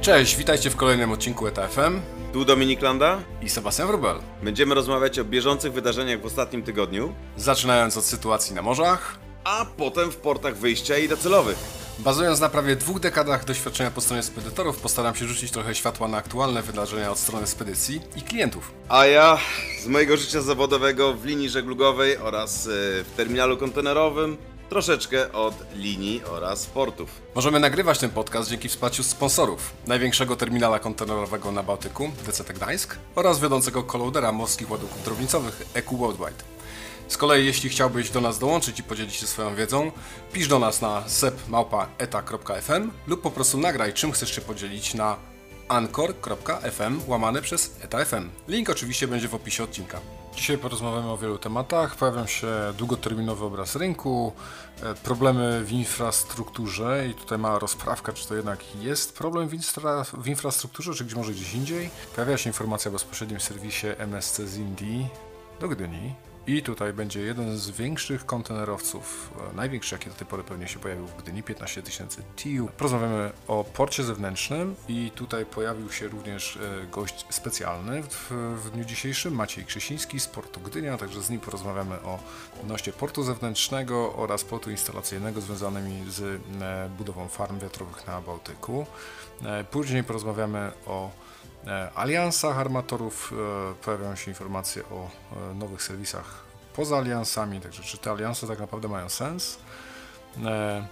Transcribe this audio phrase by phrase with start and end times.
[0.00, 2.00] Cześć, witajcie w kolejnym odcinku ETFM
[2.32, 3.18] Tu Dominik Landa.
[3.42, 4.16] i Sebastian Wrubel.
[4.42, 10.10] Będziemy rozmawiać o bieżących wydarzeniach w ostatnim tygodniu, Zaczynając od sytuacji na morzach, a potem
[10.12, 11.58] w portach wyjścia i docelowych.
[11.98, 16.16] bazując na prawie dwóch dekadach doświadczenia po stronie spedytorów, postaram się rzucić trochę światła na
[16.16, 18.72] aktualne wydarzenia od strony spedycji i klientów.
[18.88, 19.38] A ja
[19.82, 22.70] z mojego życia zawodowego w linii żeglugowej oraz y,
[23.04, 24.36] w terminalu kontenerowym
[24.68, 27.10] troszeczkę od linii oraz portów.
[27.34, 33.40] Możemy nagrywać ten podcast dzięki wsparciu sponsorów największego terminala kontenerowego na Bałtyku, DCT Gdańsk, oraz
[33.40, 36.44] wiodącego kolodera morskich ładunków drobnicowych EQ Worldwide.
[37.08, 39.92] Z kolei, jeśli chciałbyś do nas dołączyć i podzielić się swoją wiedzą,
[40.32, 45.16] pisz do nas na sep.eta.fm lub po prostu nagraj, czym chcesz się podzielić na
[45.68, 48.30] anchor.fm łamane przez eta.fm.
[48.48, 50.00] Link oczywiście będzie w opisie odcinka.
[50.38, 51.96] Dzisiaj porozmawiamy o wielu tematach.
[51.96, 54.32] Pojawią się długoterminowy obraz rynku,
[54.82, 60.04] e, problemy w infrastrukturze i tutaj mała rozprawka, czy to jednak jest problem w, instra,
[60.04, 61.90] w infrastrukturze, czy gdzie może gdzieś indziej.
[62.14, 65.08] Pojawia się informacja o bezpośrednim serwisie MSC z Indii
[65.60, 66.27] do Gdyni.
[66.48, 70.78] I tutaj będzie jeden z większych kontenerowców, e, największy jaki do tej pory pewnie się
[70.78, 72.68] pojawił w Gdyni, 15 tysięcy TEU.
[72.76, 78.30] Porozmawiamy o porcie zewnętrznym i tutaj pojawił się również e, gość specjalny w,
[78.64, 82.18] w dniu dzisiejszym, Maciej Krzysiński z portu Gdynia, także z nim porozmawiamy o
[82.62, 86.20] odnośnie portu zewnętrznego oraz portu instalacyjnego związanymi z
[86.62, 88.86] e, budową farm wiatrowych na Bałtyku.
[89.70, 91.10] Później porozmawiamy o
[91.94, 95.10] aliansach armatorów, e, pojawiają się informacje o
[95.50, 99.58] e, nowych serwisach poza aliansami, także czy te alianse tak naprawdę mają sens.
[100.44, 100.86] E,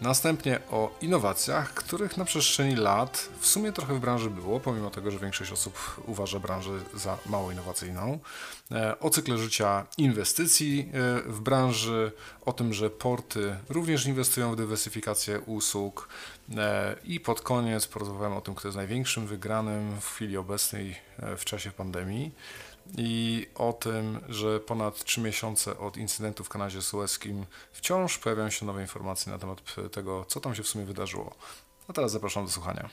[0.00, 5.10] Następnie o innowacjach, których na przestrzeni lat w sumie trochę w branży było, pomimo tego,
[5.10, 8.18] że większość osób uważa branżę za mało innowacyjną.
[8.70, 12.12] E, O cykle życia inwestycji e, w branży,
[12.46, 16.39] o tym, że porty również inwestują w dywersyfikację usług e,
[17.04, 21.44] i pod koniec porozmawiamy o tym, kto jest największym wygranym w chwili obecnej e, w
[21.44, 22.32] czasie pandemii
[22.98, 28.66] i o tym, że ponad 3 miesiące od incydentu w Kanadzie Sueskim wciąż pojawiają się
[28.66, 31.34] nowe informacje na temat tego, co tam się w sumie wydarzyło.
[31.88, 32.90] A teraz zapraszam do słuchania.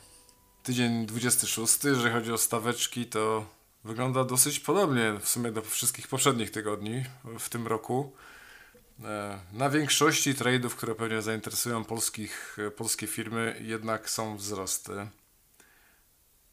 [0.64, 3.46] Tydzień 26, jeżeli chodzi o staweczki, to
[3.84, 7.04] wygląda dosyć podobnie w sumie do wszystkich poprzednich tygodni
[7.40, 8.14] w tym roku.
[9.04, 15.08] E, Na większości trade'ów, które pewnie zainteresują polskich, polskie firmy, jednak są wzrosty.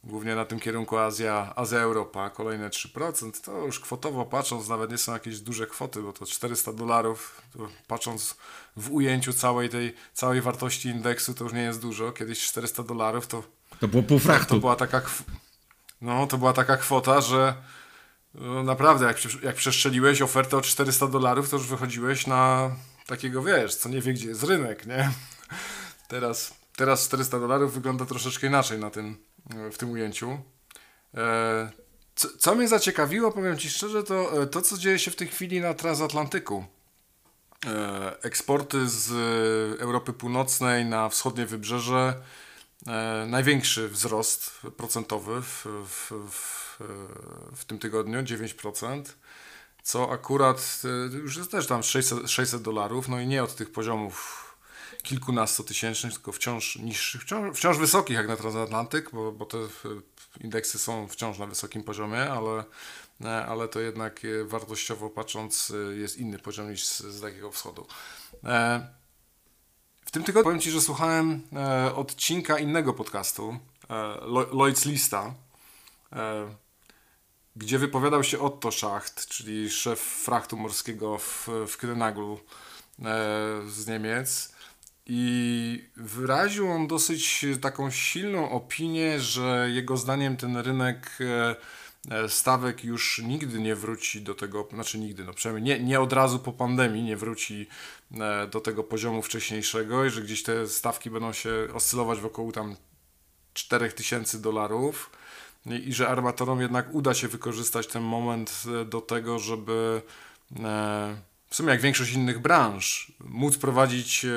[0.05, 3.45] Głównie na tym kierunku Azja, Azja Europa, kolejne 3%.
[3.45, 7.69] To już kwotowo patrząc, nawet nie są jakieś duże kwoty, bo to 400 dolarów, to
[7.87, 8.37] patrząc
[8.77, 12.13] w ujęciu całej tej całej wartości indeksu, to już nie jest dużo.
[12.13, 13.43] Kiedyś 400 dolarów to,
[13.81, 14.61] To było pół to frachtu.
[14.61, 15.03] była taka
[16.01, 17.55] no, to była taka kwota, że
[18.35, 22.71] no, naprawdę jak, jak przestrzeliłeś ofertę o 400 dolarów, to już wychodziłeś na
[23.07, 25.11] takiego, wiesz, co nie wie, gdzie jest rynek, nie?
[26.09, 29.17] Teraz, teraz 400 dolarów wygląda troszeczkę inaczej na tym,
[29.57, 30.39] e, w tym ujęciu.
[31.15, 31.71] E,
[32.15, 35.29] Co, co mnie zaciekawiło, powiem Ci szczerze, to e, to, co dzieje się w tej
[35.29, 36.65] chwili na transatlantyku.
[38.23, 39.11] Eksporty z
[39.81, 42.15] Europy Północnej na wschodnie wybrzeże.
[43.27, 46.64] Największy wzrost procentowy w, w, w,
[47.57, 49.03] w tym tygodniu, 9%,
[49.85, 53.73] co akurat e, już jest też tam 600, 600 dolarów, no i nie od tych
[53.73, 54.45] poziomów
[55.03, 59.69] kilkunastotysięcznych, tylko wciąż niższych, wciąż, wciąż wysokich jak na transatlantyk, bo, bo te e,
[60.41, 62.65] indeksy są wciąż na wysokim poziomie, ale,
[63.21, 67.87] e, ale to jednak wartościowo patrząc jest inny poziom niż z, z takiego wschodu.
[70.05, 71.43] W tym tygodniu powiem Ci, że słuchałem
[71.95, 73.59] odcinka innego podcastu,
[74.21, 75.35] Lo- Lloyd's Lista,
[77.57, 81.95] gdzie wypowiadał się Otto Schacht, czyli szef frachtu morskiego w, w e,
[83.69, 84.55] z Niemiec.
[85.07, 91.57] I wyraził on dosyć taką silną opinię, że jego zdaniem ten rynek e,
[92.11, 96.13] e, stawek już nigdy nie wróci do tego, znaczy nigdy, no przynajmniej nie, nie od
[96.13, 97.69] razu po pandemii nie wróci
[98.51, 102.77] do tego poziomu wcześniejszego i że gdzieś te stawki będą się oscylować wokół tam
[103.55, 105.11] 4000 dolarów
[105.67, 110.03] i, że armatorom jednak uda się wykorzystać ten moment e, do tego, żeby
[110.65, 111.17] e,
[111.55, 114.29] w sumie jak większość innych branż móc prowadzić e,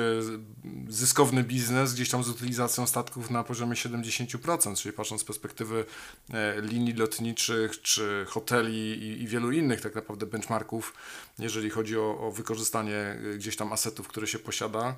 [0.88, 5.84] zyskowny biznes gdzieś tam z utylizacją statków na poziomie 70%, czyli patrząc z perspektywy
[6.30, 10.94] e, linii lotniczych czy hoteli i, i wielu innych tak naprawdę benchmarków,
[11.38, 14.94] jeżeli chodzi o, o wykorzystanie e, gdzieś tam asetów, które się posiada,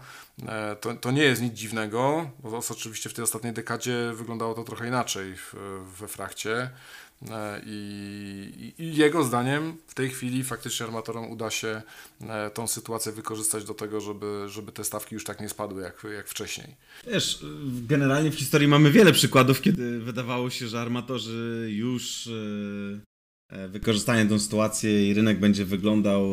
[0.81, 2.31] to, to nie jest nic dziwnego,
[2.71, 5.55] oczywiście w tej ostatniej dekadzie wyglądało to trochę inaczej w,
[5.99, 6.71] we frakcie.
[7.31, 11.83] E, i, i jego zdaniem w tej chwili faktycznie armatorom uda się
[12.21, 16.07] e, tą sytuację wykorzystać do tego, żeby, żeby te stawki już tak nie spadły jak,
[16.17, 16.77] jak wcześniej.
[17.07, 17.45] Wiesz,
[17.89, 22.29] generalnie w historii mamy wiele przykładów, kiedy wydawało się, że armatorzy już
[23.69, 26.31] wykorzystają tę sytuację i rynek będzie wyglądał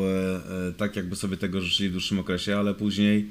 [0.77, 3.29] tak, jakby sobie tego życzyli w dłuższym okresie, ale później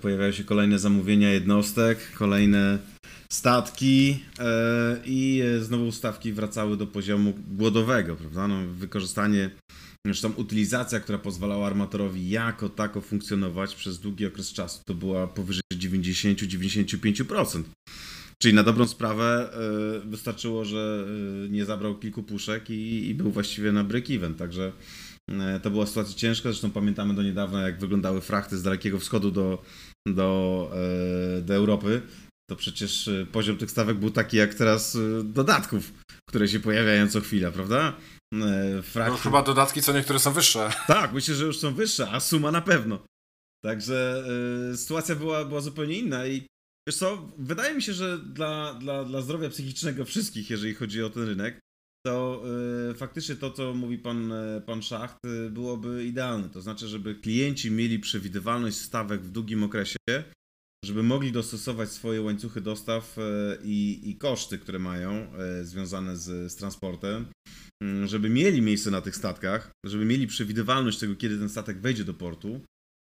[0.00, 2.78] pojawiają się kolejne zamówienia jednostek, kolejne
[3.32, 8.48] statki e, i znowu stawki wracały do poziomu głodowego, prawda?
[8.48, 9.50] No, wykorzystanie,
[10.06, 15.62] zresztą utylizacja, która pozwalała armatorowi jako tako funkcjonować przez długi okres czasu, to była powyżej
[15.74, 17.62] 90-95%.
[18.42, 19.50] Czyli na dobrą sprawę
[20.04, 21.06] e, wystarczyło, że
[21.46, 24.72] e, nie zabrał kilku puszek i, i był właściwie na break-even, także
[25.62, 29.62] to była sytuacja ciężka, zresztą pamiętamy do niedawna, jak wyglądały frachty z Dalekiego Wschodu do,
[30.08, 30.70] do,
[31.42, 32.02] do Europy
[32.50, 35.92] to przecież y, poziom tych stawek był taki jak teraz dodatków,
[36.28, 37.96] które się pojawiają co chwila, prawda?
[38.34, 39.12] E, Frakty...
[39.12, 40.70] No chyba dodatki co niektóre są wyższe.
[40.86, 43.06] Tak, myślę, że już są wyższe, a suma na pewno.
[43.64, 44.24] Także
[44.72, 46.46] y, sytuacja była, była zupełnie inna i
[46.88, 51.10] wiesz co, wydaje mi się, że dla, dla, dla zdrowia psychicznego wszystkich, jeżeli chodzi o
[51.10, 51.60] ten rynek,
[52.06, 52.42] to
[52.90, 54.32] y, faktycznie to, co mówi pan,
[54.66, 56.48] pan Schacht, y, byłoby idealne.
[56.48, 59.96] To znaczy, żeby klienci mieli przewidywalność stawek w długim okresie,
[60.84, 63.22] żeby mogli dostosować swoje łańcuchy dostaw e,
[63.64, 65.32] i, i koszty, które mają
[65.62, 67.26] związane z, z transportem,
[68.04, 72.14] żeby mieli miejsce na tych statkach, żeby mieli przewidywalność tego, kiedy ten statek wejdzie do
[72.14, 72.60] portu.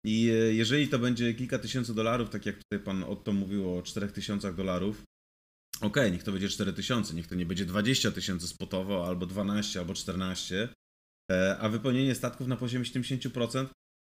[0.06, 4.08] I jeżeli to będzie kilka tysięcy dolarów, tak jak tutaj pan Otto mówił o 4
[4.08, 5.02] tysiącach dolarów,
[5.82, 9.80] ok, niech to będzie 4 tysiące, niech to nie będzie 20 tysięcy spotowo, albo 12,
[9.80, 10.68] albo 14,
[11.58, 13.66] a wypełnienie statków na poziomie 70%,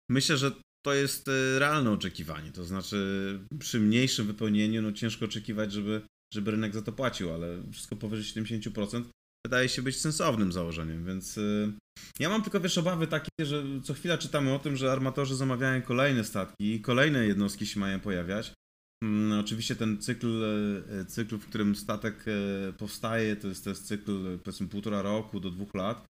[0.09, 0.51] myślę, że
[0.85, 2.51] to jest e, realne oczekiwanie.
[2.51, 6.01] To znaczy, przy mniejszym wypełnieniu, no ciężko oczekiwać, żeby,
[6.33, 9.03] żeby rynek za to płacił, ale wszystko powyżej 70%
[9.45, 11.41] wydaje się być sensownym założeniem, więc e,
[12.19, 15.81] ja mam tylko wiesz obawy takie, że co chwila czytamy o tym, że armatorzy zamawiają
[15.81, 18.53] kolejne statki kolejne jednostki się mają pojawiać.
[19.05, 20.43] Hmm, oczywiście ten cykl,
[20.89, 22.25] e, cykl, w którym statek
[22.77, 26.05] powstaje, to jest, to jest cykl powiedzmy półtora roku do dwóch lat,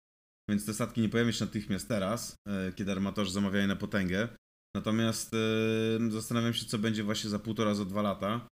[0.50, 2.36] więc te statki nie pojawią się natychmiast teraz,
[2.76, 4.28] kiedy armatorzy zamawiają na potęgę.
[4.76, 5.36] Natomiast
[6.10, 8.48] zastanawiam się, co będzie właśnie za półtora, za dwa lata,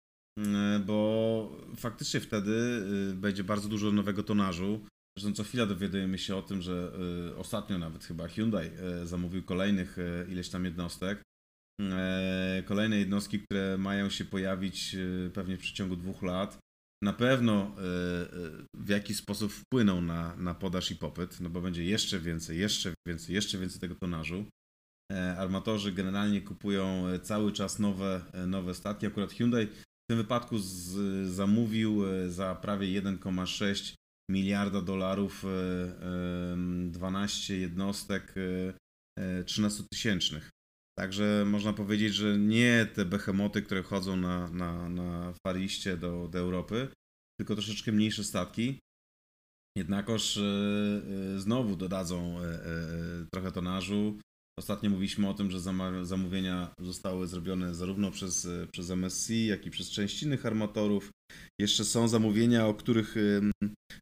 [0.86, 2.84] bo faktycznie wtedy
[3.16, 4.86] będzie bardzo dużo nowego tonażu.
[5.18, 6.92] Zresztą co chwila dowiadujemy się o tym, że
[7.38, 8.72] ostatnio nawet chyba Hyundai
[9.04, 9.98] zamówił kolejnych
[10.30, 11.22] ileś tam jednostek.
[12.66, 14.96] Kolejne jednostki, które mają się pojawić
[15.34, 16.58] pewnie w przeciągu dwóch lat.
[17.04, 17.76] Na pewno
[18.78, 22.94] w jakiś sposób wpłyną na, na podaż i popyt, no bo będzie jeszcze więcej, jeszcze
[23.08, 24.46] więcej, jeszcze więcej tego tonażu.
[25.12, 29.08] E, armatorzy generalnie kupują e, cały czas nowe, e, nowe statki.
[29.08, 33.96] Akurat Hyundai w tym wypadku z, zamówił za prawie 1,6
[34.31, 35.46] miliarda dolarów
[36.88, 38.36] 12 jednostek
[39.46, 40.50] 13 tysięcznych.
[41.00, 46.40] Także można powiedzieć, że nie te behemoty, które chodzą na, na, na fariście do, do
[46.40, 46.88] Europy,
[47.40, 48.80] tylko troszeczkę mniejsze statki.
[49.78, 50.40] Jednakoż
[51.38, 52.38] znowu dodadzą
[53.34, 54.19] trochę tonażu,
[54.60, 55.60] Ostatnio mówiliśmy o tym, że
[56.04, 61.10] zamówienia zostały zrobione zarówno przez, przez MSC, jak i przez część innych armatorów.
[61.62, 63.16] Jeszcze są zamówienia, o których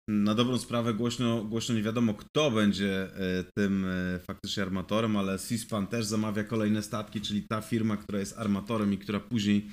[0.10, 5.40] na dobrą sprawę głośno, głośno nie wiadomo, kto będzie e, tym e, faktycznie armatorem, ale
[5.40, 9.70] Seaspan też zamawia kolejne statki, czyli ta firma, która jest armatorem i która później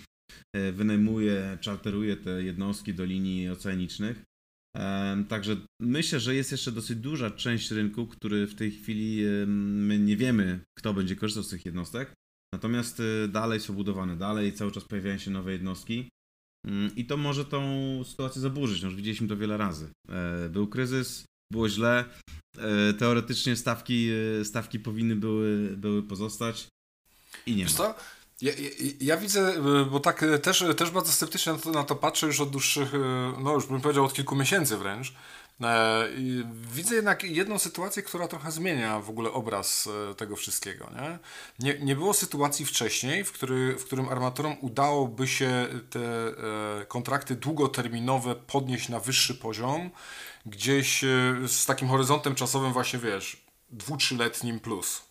[0.56, 4.22] e, wynajmuje, czarteruje te jednostki do linii oceanicznych.
[5.28, 10.16] Także myślę, że jest jeszcze dosyć duża część rynku, który w tej chwili my nie
[10.16, 12.14] wiemy, kto będzie korzystał z tych jednostek.
[12.54, 16.08] Natomiast y, dalej są budowane, dalej cały czas pojawiają się nowe jednostki.
[16.66, 17.60] Mm, I to może tą
[18.04, 18.82] sytuację zaburzyć.
[18.82, 19.88] No, już widzieliśmy to wiele razy.
[20.08, 22.04] E, był kryzys, było źle.
[22.58, 24.08] E, teoretycznie stawki,
[24.40, 26.68] e, stawki powinny były, były pozostać.
[27.46, 27.94] I nie ma.
[28.40, 31.84] Ja, ja, ja, widzę, y, bo tak y, też, też bardzo sceptycznie na to, na
[31.84, 32.98] to, patrzę już od dłuższych, y,
[33.38, 35.14] no już bym powiedział od kilku miesięcy wręcz.
[35.62, 36.08] E,
[36.72, 40.90] widzę jednak jedną sytuację, która trochę zmienia w ogóle obraz e, tego wszystkiego.
[40.94, 41.18] Nie,
[41.58, 47.36] nie, nie było sytuacji wcześniej, w, który, w którym armatorom udałoby się te e, kontrakty
[47.36, 49.90] długoterminowe podnieść na wyższy poziom,
[50.46, 51.00] gdzieś
[51.46, 53.36] z takim horyzontem czasowym właśnie, wiesz,
[53.70, 55.02] dwu, trzyletnim plus.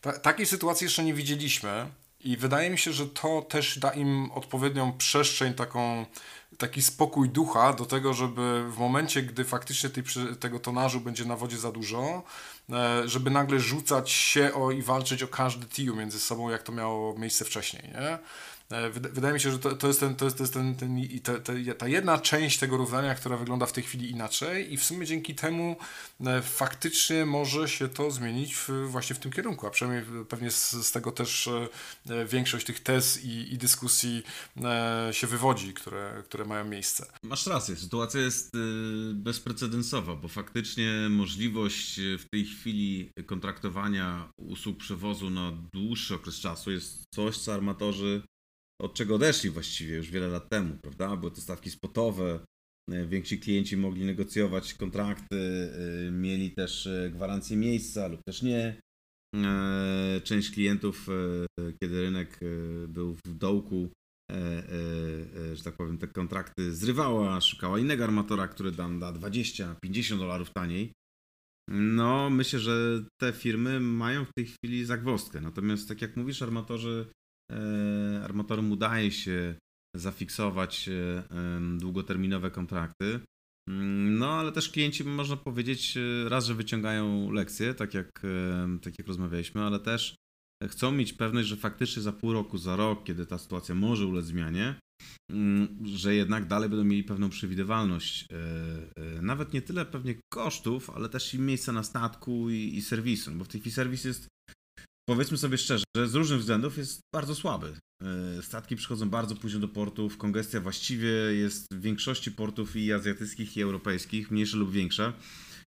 [0.00, 1.90] Ta, takiej sytuacji jeszcze nie widzieliśmy.
[2.24, 6.06] I wydaje mi się, że to też da im odpowiednią przestrzeń, taką,
[6.58, 10.04] taki spokój ducha do tego, żeby w momencie, gdy faktycznie tej,
[10.40, 12.22] tego tonażu będzie na wodzie za dużo,
[12.70, 16.72] e, żeby nagle rzucać się o, i walczyć o każdy tiu między sobą, jak to
[16.72, 17.82] miało miejsce wcześniej.
[17.82, 18.18] Nie?
[18.70, 21.00] E, wydaje mi się, że to, to jest, ten, to jest, to jest ten, ten,
[21.22, 25.06] ta, ta jedna część tego równania, która wygląda w tej chwili inaczej i w sumie
[25.06, 25.76] dzięki temu
[26.20, 30.70] e, faktycznie może się to zmienić w, właśnie w tym kierunku, a przynajmniej pewnie z,
[30.70, 31.48] z tego też
[32.08, 34.22] e, większość tych tez i, i dyskusji
[35.10, 37.06] się wywodzi, które, które mają miejsce.
[37.22, 38.52] Masz rację, sytuacja jest
[39.12, 47.04] bezprecedensowa, bo faktycznie możliwość w tej chwili kontraktowania usług przewozu na dłuższy okres czasu jest
[47.14, 48.22] coś, co armatorzy
[48.80, 51.16] od czego odeszli właściwie już wiele lat temu, prawda?
[51.16, 52.40] Były to stawki spotowe,
[52.90, 55.36] e, więksi klienci mogli negocjować kontrakty,
[56.06, 58.80] e, mieli też e, gwarancję miejsca lub też nie.
[60.24, 61.06] Część klientów,
[61.82, 62.40] kiedy rynek
[62.88, 63.88] był w dołku,
[65.52, 70.92] że tak powiem, te kontrakty zrywała, szukała innego armatora, który da 20-50 dolarów taniej.
[71.68, 75.40] No, myślę, że te firmy mają w tej chwili zagwozdkę.
[75.40, 77.06] Natomiast, tak jak mówisz, armatorzy
[78.24, 79.54] armatorom udaje się
[79.96, 81.22] zafiksować e,
[81.78, 83.20] długoterminowe kontrakty.
[83.68, 88.22] Mm, no, ale też klienci, można powiedzieć, e, raz, że wyciągają lekcje, tak jak,
[88.82, 90.14] tak jak rozmawialiśmy, ale też
[90.68, 94.26] chcą mieć pewność, że faktycznie za pół roku, za rok, kiedy ta sytuacja może ulec
[94.26, 94.74] zmianie,
[95.32, 98.26] mm, że jednak dalej będą mieli pewną przewidywalność.
[99.22, 103.44] Nawet nie tyle pewnie kosztów, ale też i miejsca na statku i, i serwisu, bo
[103.44, 104.29] w tej chwili serwis jest
[105.14, 107.76] powiedzmy sobie szczerze, że z różnych względów jest bardzo słaby.
[108.38, 113.56] E, statki przychodzą bardzo późno do portów, kongestia właściwie jest w większości portów i azjatyckich,
[113.56, 115.12] i europejskich, mniejsza lub większa.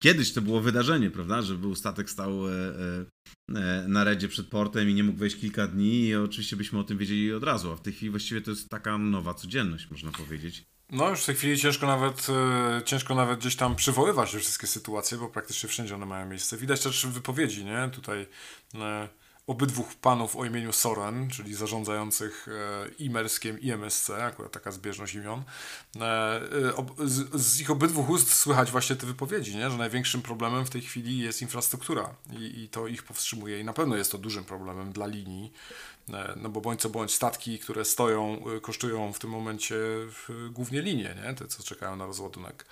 [0.04, 2.52] Kiedyś to było wydarzenie, prawda, że był statek stał e,
[3.56, 6.84] e, na redzie przed portem i nie mógł wejść kilka dni i oczywiście byśmy o
[6.84, 10.12] tym wiedzieli od razu, a w tej chwili właściwie to jest taka nowa codzienność, można
[10.12, 10.66] powiedzieć.
[10.92, 12.28] No już w tej chwili ciężko nawet,
[12.86, 16.58] ciężko nawet gdzieś tam przywoływać te wszystkie sytuacje, bo praktycznie wszędzie one mają miejsce.
[16.58, 17.90] Widać też wypowiedzi, nie?
[17.94, 18.28] Tutaj
[19.50, 25.44] obydwu panów o imieniu Soren, czyli zarządzających e, Imerskiem i MSC, akurat taka zbieżność imion.
[25.96, 29.72] E, e, z, ich obydwu ust słychać właśnie te wypowiedzi, nie?
[29.72, 33.74] że największym problemem w tej chwili jest infrastruktura i, i to ich powstrzymuje i na
[33.74, 35.54] pewno jest to dużym problemem dla linii,
[36.36, 39.76] no bo bądź co bądź statki, które stoją, kosztują w tym momencie
[40.52, 41.34] głównie linie, nie?
[41.34, 42.66] te co czekają na rozładunek.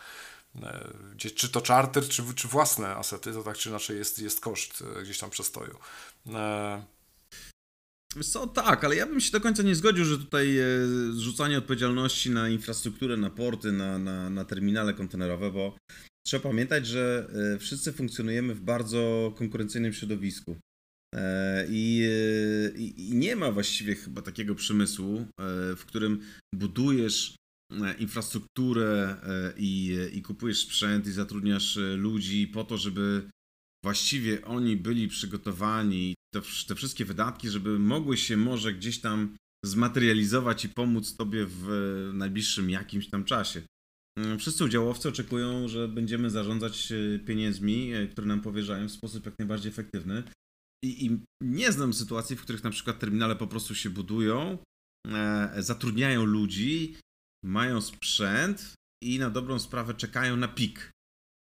[1.16, 4.84] Gdzie, czy to charter, czy, czy własne asety, to tak czy inaczej jest, jest koszt
[5.04, 5.78] gdzieś tam przestoju.
[6.34, 6.84] E...
[8.22, 10.66] Co, tak, ale ja bym się do końca nie zgodził, że tutaj e,
[11.12, 15.78] zrzucanie odpowiedzialności na infrastrukturę, na porty, na, na, na terminale kontenerowe, bo
[16.26, 20.56] trzeba pamiętać, że e, wszyscy funkcjonujemy w bardzo konkurencyjnym środowisku.
[21.70, 22.10] I,
[22.76, 25.26] i, nie ma właściwie chyba takiego przemysłu,
[25.78, 26.20] w którym
[26.56, 27.36] budujesz
[28.00, 29.16] infrastrukturę
[29.58, 33.30] i, i kupujesz sprzęt i zatrudniasz ludzi po to, żeby
[33.88, 40.66] właściwie oni byli przygotowani, te, te wszystkie wydatki, żeby mogły się może gdzieś tam zmaterializować
[40.66, 41.68] i pomóc Tobie w
[42.14, 43.62] najbliższym jakimś tam czasie.
[44.20, 49.26] Mm, wszyscy udziałowcy oczekują, że będziemy zarządzać e, pieniędzmi, e, które nam powierzają w sposób
[49.26, 50.24] jak najbardziej efektywny.
[50.86, 54.58] I, I, nie znam sytuacji, w których na przykład terminale po prostu się budują,
[55.08, 56.96] e, zatrudniają ludzi,
[57.46, 60.92] mają sprzęt i na dobrą sprawę czekają na pik.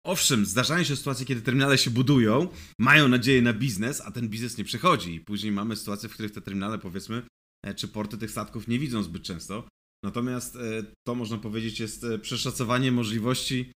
[0.08, 2.48] Owszem, zdarzają się sytuacje, kiedy terminale się budują,
[2.80, 5.14] mają nadzieję na biznes, a ten biznes nie przychodzi.
[5.14, 7.24] I później mamy sytuacje, w których te terminale, powiedzmy,
[7.66, 9.68] e, czy porty tych statków nie widzą zbyt często.
[10.06, 10.60] Natomiast e,
[11.08, 13.72] to, można powiedzieć, jest e, przeszacowanie możliwości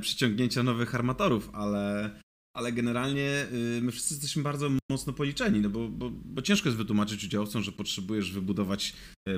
[0.00, 2.10] przyciągnięcia nowych armatorów, ale,
[2.56, 3.46] ale generalnie
[3.82, 7.72] my wszyscy jesteśmy bardzo mocno policzeni, no bo, bo, bo ciężko jest wytłumaczyć udziałowcom, że
[7.72, 8.94] potrzebujesz wybudować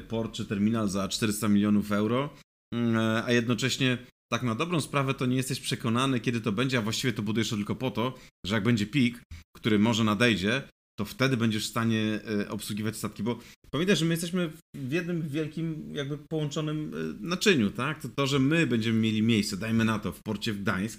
[0.08, 2.34] port czy terminal za 400 milionów euro,
[2.74, 3.98] mm, a jednocześnie
[4.32, 7.50] tak na dobrą sprawę to nie jesteś przekonany, kiedy to będzie, a właściwie to budujesz
[7.50, 8.14] to tylko po to,
[8.46, 9.22] że jak będzie pik,
[9.56, 10.62] który może nadejdzie,
[10.98, 13.38] to wtedy będziesz w stanie e, obsługiwać statki, bo
[13.70, 18.02] pamiętaj, że my jesteśmy w jednym wielkim jakby połączonym e, naczyniu, tak?
[18.02, 20.98] To, to, że my będziemy mieli miejsce, dajmy na to, w porcie w Gdańsk,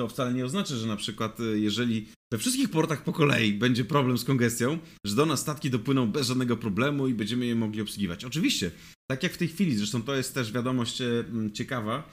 [0.00, 3.84] to wcale nie oznacza, że na przykład e, jeżeli we wszystkich portach po kolei będzie
[3.84, 7.80] problem z kongestią, że do nas statki dopłyną bez żadnego problemu i będziemy je mogli
[7.80, 8.24] obsługiwać.
[8.24, 8.70] Oczywiście,
[9.10, 11.02] tak jak w tej chwili, zresztą to jest też wiadomość
[11.52, 12.12] ciekawa,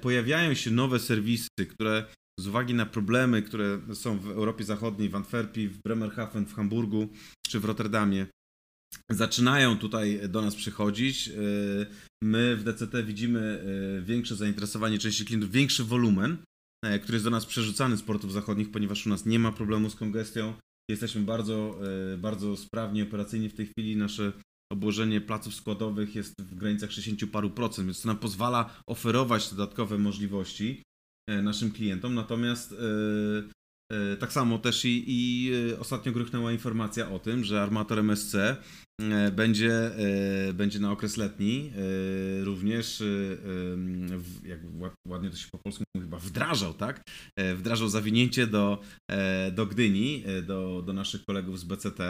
[0.00, 2.04] pojawiają się nowe serwisy, które
[2.40, 7.08] z uwagi na problemy, które są w Europie Zachodniej, w Antwerpii, w Bremerhaven, w Hamburgu
[7.48, 8.26] czy w Rotterdamie,
[9.10, 11.28] zaczynają tutaj do nas przychodzić.
[11.28, 11.32] E,
[12.22, 16.36] my w DCT widzimy e, większe zainteresowanie części klientów, większy wolumen,
[17.02, 19.96] który jest do nas przerzucany z portów zachodnich, ponieważ u nas nie ma problemu z
[19.96, 20.54] kongestią.
[20.90, 21.80] Jesteśmy bardzo,
[22.18, 23.96] bardzo sprawni operacyjnie w tej chwili.
[23.96, 24.32] Nasze
[24.72, 29.98] obłożenie placów składowych jest w granicach 60 paru procent, więc to nam pozwala oferować dodatkowe
[29.98, 30.82] możliwości
[31.30, 32.14] e, naszym klientom.
[32.14, 32.74] Natomiast
[33.92, 38.34] E, tak samo też i, i e, ostatnio gruchnęła informacja o tym, że armator MSC
[38.34, 38.56] e,
[39.32, 39.90] będzie,
[40.54, 41.72] będzie na okres letni
[42.42, 43.02] również,
[44.44, 44.60] jak
[45.08, 47.02] ładnie to się po polsku mówi, chyba wdrażał, tak?
[47.54, 48.80] Wdrażał zawinięcie do,
[49.52, 52.00] do Gdyni, do, do naszych kolegów z BCT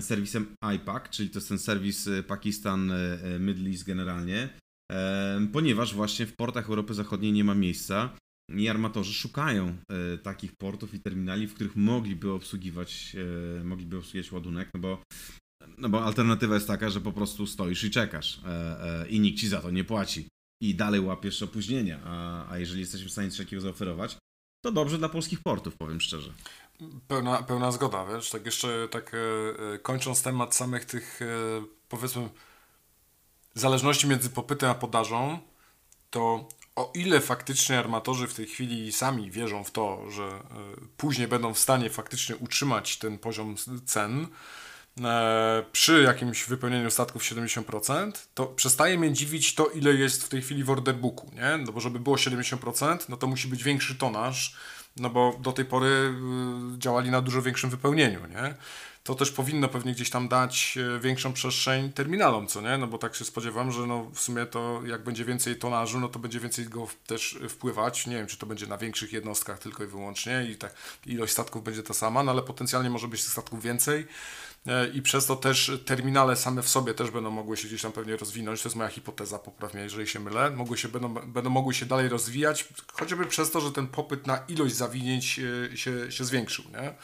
[0.00, 2.92] serwisem IPAC, czyli to jest ten serwis Pakistan
[3.40, 4.48] Middle East generalnie,
[5.52, 8.16] ponieważ właśnie w portach Europy Zachodniej nie ma miejsca
[8.56, 13.16] i armatorzy szukają e, takich portów i terminali, w których mogliby obsługiwać,
[13.60, 15.02] e, mogliby obsługiwać ładunek, no bo,
[15.78, 19.48] no bo alternatywa jest taka, że po prostu stoisz i czekasz e, i nikt ci
[19.48, 20.26] za to nie płaci
[20.62, 24.16] i dalej łapiesz opóźnienia, a, a jeżeli jesteśmy w stanie coś takiego zaoferować,
[24.64, 26.32] to dobrze dla polskich portów, powiem szczerze.
[27.08, 29.16] Pełna, pełna zgoda, wiesz, tak jeszcze tak
[29.82, 31.20] kończąc temat samych tych
[31.88, 32.28] powiedzmy
[33.54, 35.38] zależności między popytem a podażą,
[36.10, 40.40] to o ile faktycznie armatorzy w tej chwili sami wierzą w to, że e,
[40.96, 44.26] później będą w stanie faktycznie utrzymać ten poziom cen
[45.00, 50.42] e, przy jakimś wypełnieniu statków 70%, to przestaje mnie dziwić to, ile jest w tej
[50.42, 51.64] chwili w orderbooku, nie?
[51.64, 54.56] No bo żeby było 70%, no to musi być większy tonaż,
[54.96, 58.54] no bo do tej pory e, działali na dużo większym wypełnieniu, nie?
[59.04, 62.78] to też powinno pewnie gdzieś tam dać e, większą przestrzeń terminalom, co nie?
[62.78, 66.08] No bo tak się spodziewam, że no w sumie to jak będzie więcej tonażu, no
[66.08, 68.06] to będzie więcej go też wpływać.
[68.06, 70.74] Nie wiem, czy to będzie na większych jednostkach tylko i wyłącznie i tak
[71.06, 74.06] ilość statków będzie ta sama, no ale potencjalnie może być tych statków więcej
[74.94, 78.16] i przez to też terminale same w sobie też będą mogły się gdzieś tam pewnie
[78.16, 78.62] rozwinąć.
[78.62, 80.50] To jest moja hipoteza, poprawnie, jeżeli się mylę.
[80.50, 84.38] Mogły się, będą, będą mogły się dalej rozwijać, chociażby przez to, że ten popyt na
[84.48, 85.40] ilość zawinięć
[85.72, 86.94] e, się, się zwiększył, nie?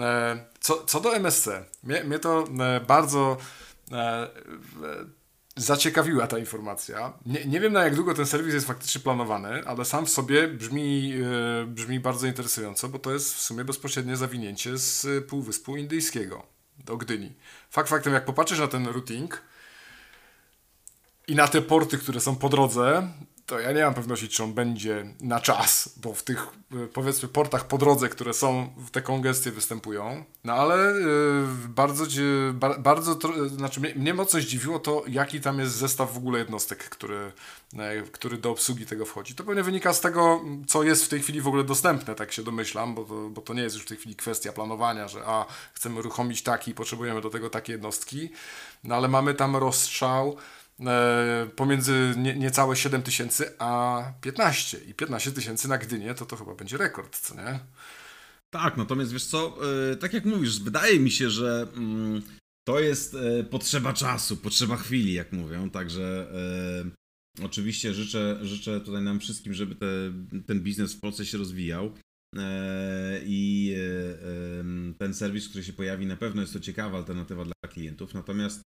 [0.00, 1.48] E, co, co do MSC,
[1.82, 3.36] mnie, mnie to e, bardzo
[3.92, 4.28] e,
[5.56, 7.12] zaciekawiła ta informacja.
[7.26, 10.48] Nie, nie wiem na jak długo ten serwis jest faktycznie planowany, ale sam w sobie
[10.48, 11.14] brzmi,
[11.66, 17.34] brzmi bardzo interesująco, bo to jest w sumie bezpośrednie zawinięcie z Półwyspu Indyjskiego do Gdyni.
[17.70, 19.42] Fakt faktem, jak popatrzysz na ten routing
[21.28, 23.08] i na te porty, które są po drodze,
[23.46, 27.28] to ja nie mam pewności, czy on będzie na czas, bo w tych e, powiedzmy
[27.28, 30.24] portach po drodze, które są, te kongestie występują.
[30.44, 32.04] No ale yy, bardzo,
[32.52, 36.88] ba, bardzo, znaczy mnie, mnie mocno zdziwiło to, jaki tam jest zestaw w ogóle jednostek,
[36.88, 37.32] który,
[37.72, 39.34] yy, który do obsługi tego wchodzi.
[39.34, 42.42] To pewnie wynika z tego, co jest w tej chwili w ogóle dostępne, tak się
[42.42, 45.46] domyślam, bo to, bo to nie jest już w tej chwili kwestia planowania, że a,
[45.72, 48.30] chcemy uruchomić taki potrzebujemy do tego takie jednostki,
[48.84, 50.63] no ale mamy tam rozstrzał e,
[51.56, 54.78] pomiędzy nie, niecałe 7 tysięcy a 15.
[54.78, 57.60] I 15 tysięcy na Gdynię to to chyba będzie rekord, co nie?
[58.50, 59.58] Tak, natomiast wiesz co,
[59.92, 62.22] e, tak jak mówisz, wydaje mi się, że mm,
[62.68, 66.26] to jest e, potrzeba czasu, potrzeba chwili, jak mówią, także
[67.38, 69.86] e, oczywiście życzę, życzę tutaj nam wszystkim, żeby te,
[70.46, 71.92] ten biznes w Polsce się rozwijał.
[72.36, 77.54] E, I e, ten serwis, który się pojawi, na pewno jest to ciekawa alternatywa dla
[77.68, 78.14] klientów.
[78.14, 78.73] Natomiast E, e,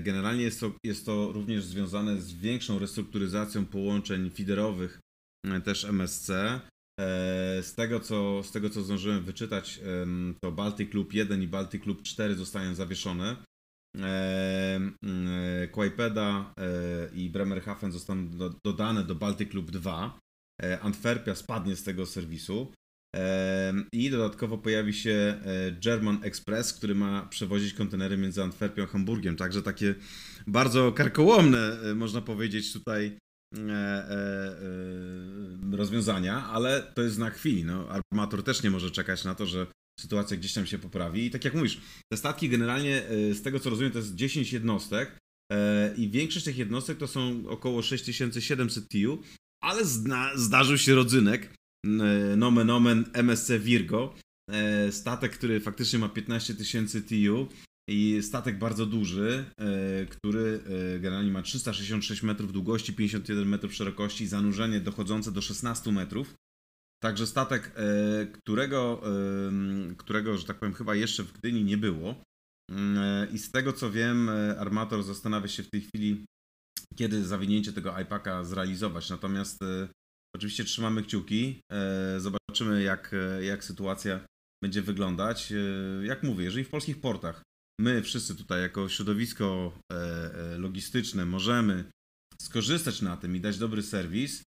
[0.00, 5.00] generalnie jest to, jest to również związane z większą restrukturyzacją połączeń feederowych,
[5.46, 6.60] e, też MSC.
[7.62, 9.80] Z tego, co, z tego, co zdążyłem wyczytać,
[10.40, 13.36] to Baltic Club 1 i Baltic Club 4 zostają zawieszone.
[15.72, 16.54] Kłajpeda
[17.14, 18.28] i Bremerhaven zostaną
[18.64, 20.18] dodane do Baltic Club 2.
[20.80, 22.72] Antwerpia spadnie z tego serwisu.
[23.92, 29.36] I dodatkowo pojawi się e, German Express, który ma przewozić kontenery między Antwerpią a Hamburgiem.
[29.36, 29.94] Także takie
[30.46, 33.18] bardzo karkołomne, e, można powiedzieć, tutaj
[33.56, 34.56] e,
[35.72, 37.64] rozwiązania, ale to jest na chwili.
[37.64, 39.66] No, armator też nie może czekać na to, że
[40.00, 41.26] sytuacja gdzieś tam się poprawi.
[41.26, 41.80] I tak jak mówisz,
[42.12, 43.02] te statki generalnie,
[43.32, 45.18] z tego co rozumiem, to jest 10 jednostek
[45.96, 49.22] i większość tych jednostek to są około 6700 TU,
[49.62, 51.54] ale zna, zdarzył się rodzynek,
[52.36, 54.14] nomen omen MSC Virgo.
[54.50, 57.48] E, statek, który faktycznie ma 15 tysięcy TU
[57.88, 60.60] i statek bardzo duży, e, który
[61.00, 66.34] generalnie ma 366 metrów długości, 51 metrów szerokości, zanurzenie dochodzące do 16 metrów.
[67.02, 67.72] Także statek,
[68.32, 69.02] którego,
[69.96, 72.14] którego, że tak powiem, chyba jeszcze w Gdyni nie było.
[73.32, 76.24] I z tego co wiem, armator zastanawia się w tej chwili,
[76.96, 79.10] kiedy zawinięcie tego iPaka zrealizować.
[79.10, 79.60] Natomiast
[80.34, 84.20] Oczywiście trzymamy kciuki, e, zobaczymy jak, e, jak sytuacja
[84.62, 85.52] będzie wyglądać.
[85.52, 87.42] E, jak mówię, jeżeli w polskich portach
[87.80, 89.72] my wszyscy tutaj jako środowisko
[90.58, 91.84] logistyczne możemy
[92.42, 94.42] skorzystać na tym i dać dobry serwis,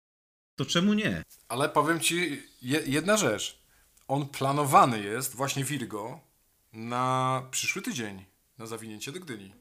[0.60, 1.24] to czemu nie?
[1.48, 2.44] Ale powiem Ci
[2.86, 3.60] jedna rzecz.
[4.08, 6.20] On planowany jest, właśnie Virgo,
[6.74, 8.26] na przyszły tydzień,
[8.58, 9.54] na zawinięcie do Gdyni.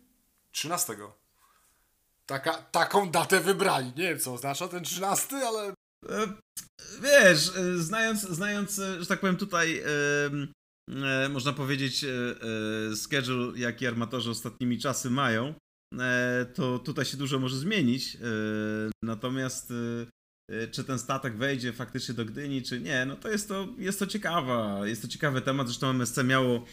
[0.51, 0.97] 13.
[2.27, 3.87] Taka, taką datę wybrali.
[3.87, 5.75] Nie wiem, co oznacza ten 13, ale
[7.03, 12.17] wiesz, e, znając, znając, e, że tak powiem tutaj, e, można powiedzieć, e,
[12.97, 15.55] schedule, jaki armatorzy ostatnimi czasy mają,
[16.55, 18.17] to tutaj się dużo może zmienić.
[19.05, 19.73] Natomiast
[20.71, 24.07] czy ten statek wejdzie faktycznie do Gdyni, czy nie, no to jest to, jest to
[24.07, 25.67] ciekawa, jest to ciekawy temat.
[25.67, 26.65] Zresztą MSC miało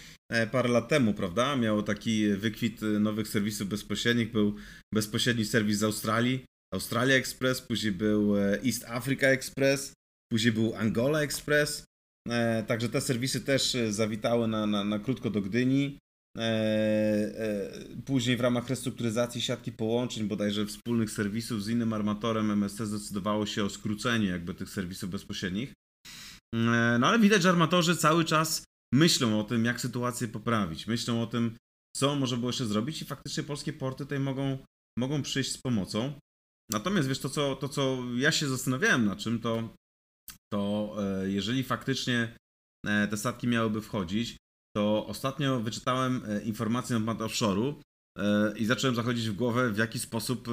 [0.51, 1.55] parę lat temu, prawda?
[1.55, 4.55] Miało taki wykwit nowych serwisów bezpośrednich, był
[4.93, 9.93] bezpośredni serwis z Australii, Australia Express, później był e, East Africa Express,
[10.31, 11.83] później był Angola Express.
[12.29, 15.97] E, także te serwisy też e, zawitały na, na, na krótko do Gdyni.
[18.05, 23.63] Później w ramach restrukturyzacji siatki połączeń, bodajże wspólnych serwisów z innym armatorem, MSC zdecydowało się
[23.63, 25.73] o skróceniu jakby tych serwisów bezpośrednich.
[26.99, 30.87] No ale widać, że armatorzy cały czas myślą o tym, jak sytuację poprawić.
[30.87, 31.55] Myślą o tym,
[31.95, 34.57] co może było jeszcze zrobić i faktycznie polskie porty tutaj mogą,
[34.99, 36.13] mogą przyjść z pomocą.
[36.71, 39.69] Natomiast wiesz, to co, to co ja się zastanawiałem na czym, to,
[40.53, 42.37] to e, jeżeli faktycznie
[42.87, 44.37] e, te statki miałyby wchodzić,
[44.75, 47.73] to ostatnio wyczytałem e, informację na temat offshore'u
[48.55, 50.47] i zacząłem zachodzić w głowę, w jaki sposób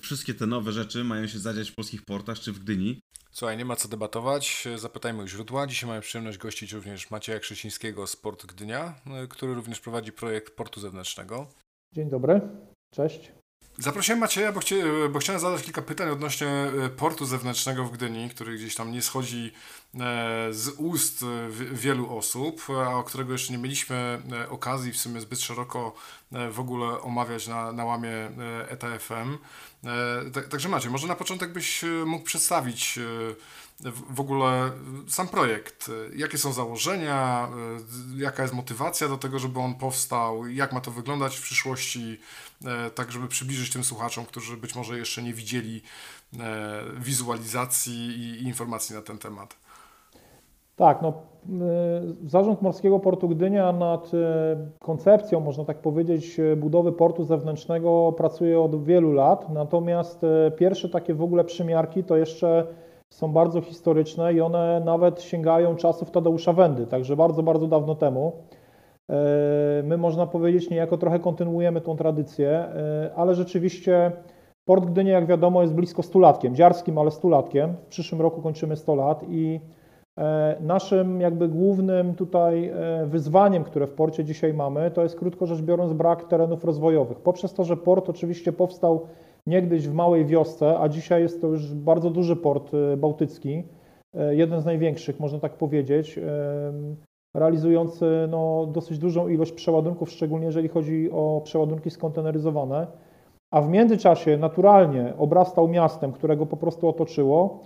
[0.00, 3.00] wszystkie te nowe rzeczy mają się zadziać w polskich portach czy w Gdyni.
[3.30, 4.68] Słuchaj, nie ma co debatować.
[4.76, 5.66] Zapytajmy o źródła.
[5.66, 8.94] Dzisiaj mamy przyjemność gościć również Macieja Krzysińskiego z Port Gdynia,
[9.28, 11.46] który również prowadzi projekt portu zewnętrznego.
[11.94, 12.40] Dzień dobry,
[12.94, 13.32] cześć.
[13.78, 14.76] Zaprosiłem Macieja, bo, chcia,
[15.10, 19.02] bo, chciałem zadać kilka pytań odnośnie e, portu zewnętrznego w Gdyni, który gdzieś tam nie
[19.02, 19.52] schodzi
[19.94, 19.98] e,
[20.50, 21.24] z ust
[21.72, 25.94] wielu osób, a o którego jeszcze nie mieliśmy e, okazji w sumie zbyt szeroko
[26.50, 28.30] w ogóle omawiać na, na łamie
[28.68, 29.38] ETFM.
[30.50, 32.98] Także Macie, może na początek byś mógł przedstawić
[34.10, 34.70] w ogóle
[35.08, 35.90] sam projekt.
[36.16, 37.48] Jakie są założenia,
[38.16, 42.18] jaka jest motywacja do tego, żeby on powstał, jak ma to wyglądać w przyszłości,
[42.94, 45.82] tak żeby przybliżyć tym słuchaczom, którzy być może jeszcze nie widzieli
[46.98, 49.56] wizualizacji i informacji na ten temat.
[50.76, 51.12] Tak, no,
[52.26, 54.10] Zarząd Morskiego Portu Gdynia nad
[54.78, 60.20] koncepcją, można tak powiedzieć, budowy portu zewnętrznego pracuje od wielu lat, natomiast
[60.58, 62.66] pierwsze takie w ogóle przymiarki to jeszcze
[63.20, 68.32] są bardzo historyczne i one nawet sięgają czasów Tadeusza Wendy, także bardzo, bardzo dawno temu.
[69.10, 74.12] E, my można powiedzieć niejako trochę kontynuujemy tą tradycję, e, ale rzeczywiście
[74.64, 77.74] Port Gdynia, jak wiadomo, jest blisko stulatkiem, dziarskim, ale stulatkiem.
[77.84, 79.60] W przyszłym roku kończymy 100 lat i
[80.18, 82.72] e, naszym jakby głównym tutaj
[83.06, 87.20] wyzwaniem, które w porcie dzisiaj mamy, to jest krótko rzecz biorąc brak terenów rozwojowych.
[87.20, 89.06] Poprzez to, że port oczywiście powstał
[89.46, 93.64] niegdyś w małej wiosce, a dzisiaj jest to już bardzo duży port y, bałtycki,
[94.14, 96.22] y, jeden z największych, można tak powiedzieć, y,
[97.34, 102.86] realizujący no, dosyć dużą ilość przeładunków, szczególnie jeżeli chodzi o przeładunki skonteneryzowane,
[103.50, 107.62] a w międzyczasie naturalnie obrastał miastem, którego po prostu otoczyło,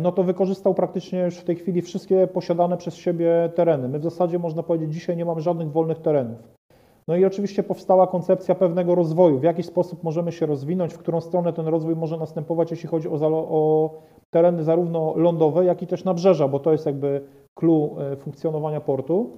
[0.00, 3.88] no to wykorzystał praktycznie już w tej chwili wszystkie posiadane przez siebie tereny.
[3.88, 6.38] My w zasadzie można powiedzieć, dzisiaj nie mamy żadnych wolnych terenów.
[7.08, 11.20] No i oczywiście powstała koncepcja pewnego rozwoju, w jaki sposób możemy się rozwinąć, w którą
[11.20, 13.90] stronę ten rozwój może następować, jeśli chodzi o, o
[14.30, 17.24] tereny zarówno lądowe, jak i też nabrzeża, bo to jest jakby
[17.58, 19.30] clue e, funkcjonowania portu.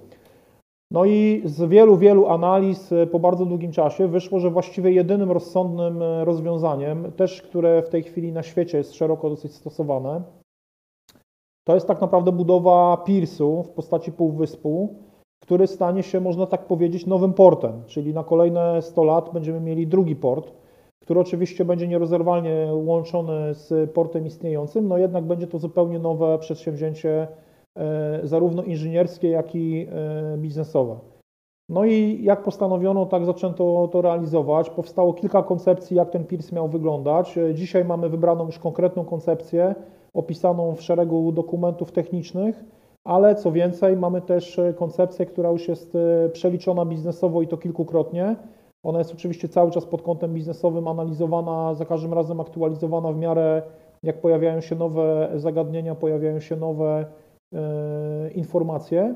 [0.91, 5.31] No i z wielu, wielu analiz e, po bardzo długim czasie wyszło, że właściwie jedynym
[5.31, 10.21] rozsądnym e, rozwiązaniem, też które w tej chwili na świecie jest szeroko dosyć stosowane,
[11.67, 14.95] to jest tak naprawdę budowa piersu w postaci półwyspu,
[15.45, 19.87] który stanie się, można tak powiedzieć, nowym portem, czyli na kolejne 100 lat będziemy mieli
[19.87, 20.51] drugi port,
[21.01, 27.27] który oczywiście będzie nierozerwalnie łączony z portem istniejącym, no jednak będzie to zupełnie nowe przedsięwzięcie,
[27.77, 30.95] e, zarówno inżynierskie, jak i e, biznesowe.
[31.69, 34.69] No i jak postanowiono, tak zaczęto to realizować.
[34.69, 37.37] Powstało kilka koncepcji, jak ten PIRS miał wyglądać.
[37.37, 39.75] E, dzisiaj mamy wybraną już konkretną koncepcję,
[40.13, 42.63] opisaną w szeregu dokumentów technicznych
[43.05, 47.57] ale co więcej, mamy też e, koncepcję, która już jest e, przeliczona biznesowo i to
[47.57, 48.35] kilkukrotnie.
[48.83, 53.61] Ona jest oczywiście cały czas pod kątem biznesowym analizowana, za każdym razem aktualizowana w miarę
[54.03, 57.05] jak pojawiają się nowe zagadnienia, pojawiają się nowe
[57.53, 59.15] e, informacje.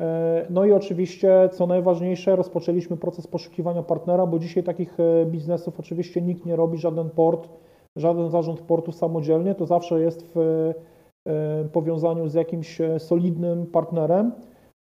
[0.00, 5.80] E, no i oczywiście, co najważniejsze, rozpoczęliśmy proces poszukiwania partnera, bo dzisiaj takich e, biznesów
[5.80, 7.48] oczywiście nikt nie robi, żaden port,
[7.96, 10.72] żaden zarząd portu samodzielnie, to zawsze jest w
[11.72, 14.32] powiązaniu z jakimś e, solidnym partnerem.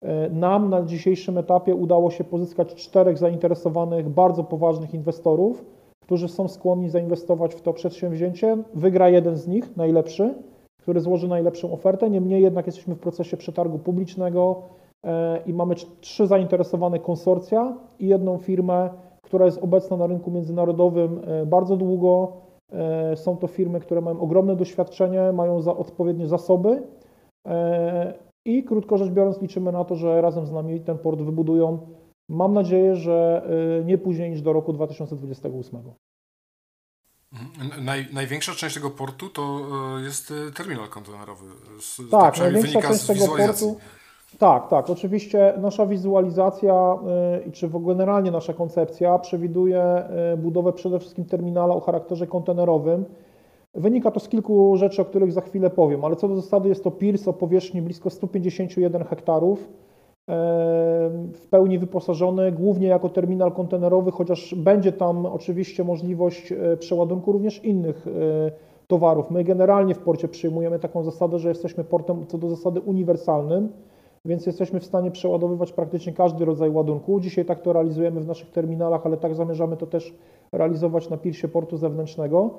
[0.01, 5.65] E, nam na dzisiejszym etapie udało się pozyskać czterech zainteresowanych, bardzo poważnych inwestorów,
[6.01, 8.57] którzy są skłonni zainwestować w to przedsięwzięcie.
[8.73, 10.33] Wygra jeden z nich, najlepszy,
[10.81, 12.09] który złoży najlepszą ofertę.
[12.09, 14.61] Niemniej jednak jesteśmy w procesie przetargu publicznego
[15.45, 18.89] i mamy trzy zainteresowane konsorcja i jedną firmę,
[19.21, 22.33] która jest obecna na rynku międzynarodowym bardzo długo,
[23.15, 26.83] Są to firmy, które mają ogromne doświadczenie, mają za odpowiednie zasoby
[28.45, 31.87] i krótko rzecz biorąc liczymy na to, że razem z nami ten port wybudują.
[32.29, 33.47] Mam nadzieję, że
[33.85, 35.81] nie później niż do roku 2028.
[37.33, 37.85] Mhm.
[37.85, 39.59] Naj, największa część tego portu to
[40.03, 41.45] jest terminal kontenerowy.
[41.79, 43.77] Z, tak, największa część tego portu.
[44.39, 44.89] Tak, tak.
[44.89, 46.97] Oczywiście nasza wizualizacja
[47.47, 50.03] i czy w ogóle generalnie nasza koncepcja przewiduje
[50.37, 53.05] budowę przede wszystkim terminala o charakterze kontenerowym.
[53.75, 56.83] Wynika to z kilku rzeczy, o których za chwilę powiem, ale co do zasady jest
[56.83, 59.69] to PIRS o powierzchni blisko 151 hektarów,
[61.33, 68.07] w pełni wyposażony, głównie jako terminal kontenerowy, chociaż będzie tam oczywiście możliwość przeładunku również innych
[68.87, 69.31] towarów.
[69.31, 73.69] My generalnie w porcie przyjmujemy taką zasadę, że jesteśmy portem co do zasady uniwersalnym,
[74.25, 77.19] więc jesteśmy w stanie przeładowywać praktycznie każdy rodzaj ładunku.
[77.19, 80.13] Dzisiaj tak to realizujemy w naszych terminalach, ale tak zamierzamy to też
[80.51, 82.49] realizować na pirsie portu zewnętrznego.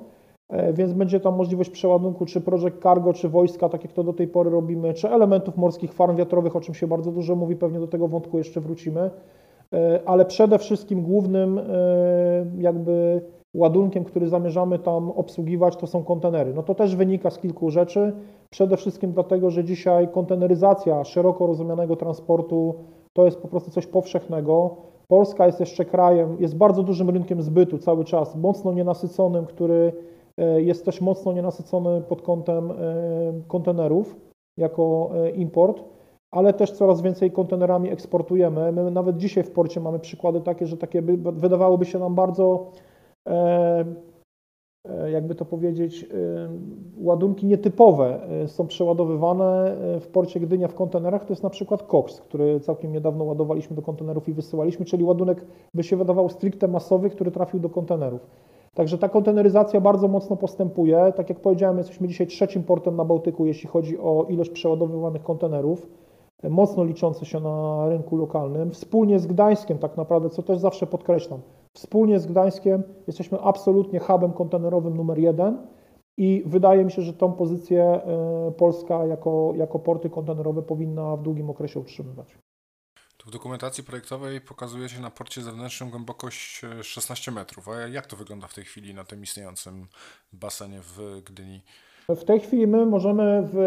[0.49, 4.13] E, więc będzie tam możliwość przeładunku czy Project Cargo, czy wojska, tak jak to do
[4.13, 7.79] tej pory robimy, czy elementów morskich farm wiatrowych, o czym się bardzo dużo mówi, pewnie
[7.79, 9.09] do tego wątku jeszcze wrócimy.
[9.73, 11.63] E, ale przede wszystkim głównym e,
[12.57, 13.21] jakby
[13.55, 16.53] ładunkiem, który zamierzamy tam obsługiwać, to są kontenery.
[16.53, 18.13] No to też wynika z kilku rzeczy.
[18.49, 22.75] Przede wszystkim dlatego, że dzisiaj konteneryzacja szeroko rozumianego transportu
[23.13, 24.75] to jest po prostu coś powszechnego.
[25.07, 29.93] Polska jest jeszcze krajem, jest bardzo dużym rynkiem zbytu cały czas, mocno nienasyconym, który
[30.37, 32.75] e, jest też mocno nienasycony pod kątem e,
[33.47, 34.15] kontenerów
[34.57, 35.83] jako e, import,
[36.31, 38.71] ale też coraz więcej kontenerami eksportujemy.
[38.71, 42.71] My nawet dzisiaj w porcie mamy przykłady takie, że takie by, wydawałoby się nam bardzo
[45.11, 46.07] jakby to powiedzieć, e,
[46.97, 51.25] ładunki nietypowe e, są przeładowywane w porcie Gdynia w kontenerach.
[51.25, 55.45] To jest na przykład koks, który całkiem niedawno ładowaliśmy do kontenerów i wysyłaliśmy, czyli ładunek
[55.73, 58.27] by się wydawał stricte masowy, który trafił do kontenerów.
[58.73, 61.13] Także ta konteneryzacja bardzo mocno postępuje.
[61.15, 65.87] Tak jak powiedziałem, jesteśmy dzisiaj trzecim portem na Bałtyku, jeśli chodzi o ilość przeładowywanych kontenerów,
[66.49, 68.71] mocno liczący się na rynku lokalnym.
[68.71, 71.39] Wspólnie z Gdańskiem tak naprawdę, co też zawsze podkreślam,
[71.75, 75.67] Wspólnie z Gdańskiem jesteśmy absolutnie hubem kontenerowym numer jeden
[76.17, 81.21] i wydaje mi się, że tą pozycję e, Polska jako, jako porty kontenerowe powinna w
[81.21, 82.37] długim okresie utrzymywać.
[83.25, 87.69] W dokumentacji projektowej pokazuje się na porcie zewnętrznym głębokość 16 e, metrów.
[87.69, 89.87] A jak to wygląda w tej chwili na tym istniejącym
[90.33, 91.61] basenie w Gdyni?
[92.09, 93.57] W tej chwili my możemy w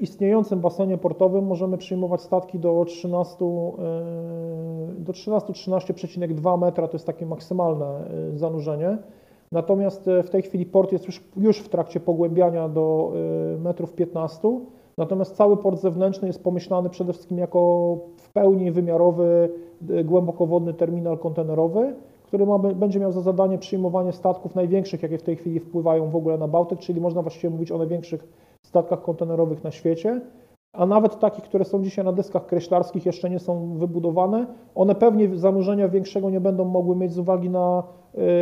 [0.00, 3.36] istniejącym basenie portowym możemy przyjmować statki do 13
[4.98, 8.98] do 13-13,2 metra, to jest takie maksymalne e, zanurzenie.
[9.52, 13.12] Natomiast e, w tej chwili port jest już, już w trakcie pogłębiania do
[13.54, 14.60] e, metrów 15.
[14.98, 19.48] Natomiast cały port zewnętrzny jest pomyślany przede wszystkim jako w pełni wymiarowy,
[20.04, 21.94] głębokowodny terminal kontenerowy
[22.34, 26.16] który ma, będzie miał za zadanie przyjmowanie statków największych, jakie w tej chwili wpływają w
[26.16, 28.28] ogóle na Bałtyk, czyli można właściwie mówić o największych
[28.66, 30.20] statkach kontenerowych na świecie,
[30.72, 34.46] a nawet takich, które są dzisiaj na deskach kreślarskich, jeszcze nie są wybudowane.
[34.74, 37.82] One pewnie zanurzenia większego nie będą mogły mieć z uwagi na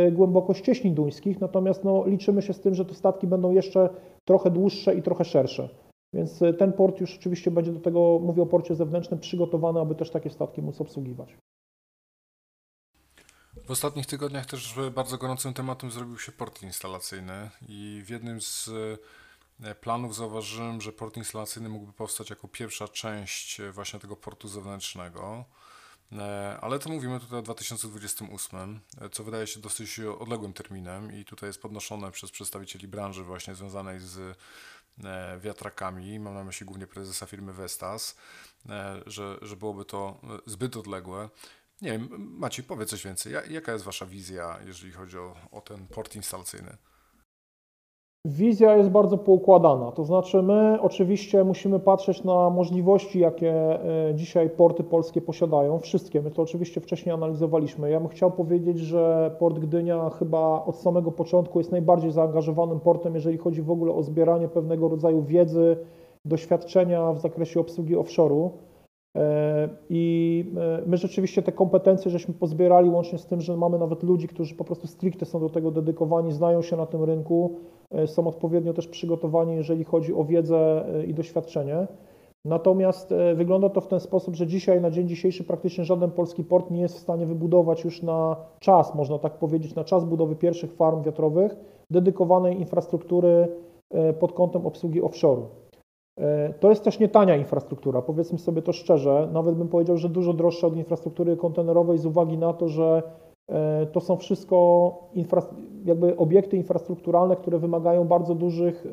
[0.07, 3.89] y, głębokość cieśni duńskich, natomiast no, liczymy się z tym, że te statki będą jeszcze
[4.25, 5.69] trochę dłuższe i trochę szersze.
[6.13, 9.95] Więc y, ten port już oczywiście będzie do tego, mówię o porcie zewnętrznym, przygotowany, aby
[9.95, 11.37] też takie statki móc obsługiwać.
[13.65, 18.69] W ostatnich tygodniach też bardzo gorącym tematem zrobił się port instalacyjny i w jednym z
[19.63, 24.47] e, planów zauważyłem, że port instalacyjny mógłby powstać jako pierwsza część e, właśnie tego portu
[24.47, 25.45] zewnętrznego.
[26.11, 28.79] E, ale to mówimy tutaj o 2028,
[29.11, 33.99] co wydaje się dosyć odległym terminem i tutaj jest podnoszone przez przedstawicieli branży właśnie związanej
[33.99, 34.37] z
[35.39, 38.17] wiatrakami, mam na myśli głównie prezesa firmy Vestas,
[39.05, 41.29] że, że byłoby to zbyt odległe.
[41.83, 43.33] Nie wiem, Maciej, powiedz coś więcej.
[43.49, 46.77] Jaka jest Wasza wizja, jeżeli chodzi o, o ten port instalacyjny?
[48.27, 49.91] Wizja jest bardzo poukładana.
[49.91, 53.53] To znaczy, my oczywiście musimy patrzeć na możliwości, jakie
[54.09, 55.79] e, dzisiaj porty polskie posiadają.
[55.79, 56.21] Wszystkie.
[56.21, 57.89] My to oczywiście wcześniej analizowaliśmy.
[57.89, 63.15] Ja bym chciał powiedzieć, że port Gdynia chyba od samego początku jest najbardziej zaangażowanym portem,
[63.15, 65.77] jeżeli chodzi w ogóle o zbieranie pewnego rodzaju wiedzy,
[66.25, 68.49] doświadczenia w zakresie obsługi offshore'u.
[69.15, 74.03] E, I e, my rzeczywiście te kompetencje żeśmy pozbierali łącznie z tym, że mamy nawet
[74.03, 77.55] ludzi, którzy po prostu stricte są do tego dedykowani, znają się na tym rynku,
[77.91, 81.87] e, są odpowiednio też przygotowani, jeżeli chodzi o wiedzę i doświadczenie.
[82.45, 86.71] Natomiast wygląda to w ten sposób, że dzisiaj, na dzień dzisiejszy, praktycznie żaden polski port
[86.71, 90.73] nie jest w stanie wybudować już na czas, można tak powiedzieć, na czas budowy pierwszych
[90.73, 91.55] farm wiatrowych,
[91.91, 93.47] dedykowanej infrastruktury
[94.19, 95.62] pod kątem obsługi offshore'u.
[96.19, 99.29] E, to jest też nie tania infrastruktura, powiedzmy sobie to szczerze.
[99.33, 103.03] Nawet bym powiedział, że dużo droższa od infrastruktury kontenerowej z uwagi na to, że
[103.91, 105.09] To są wszystko
[105.85, 108.87] jakby obiekty infrastrukturalne, które wymagają bardzo dużych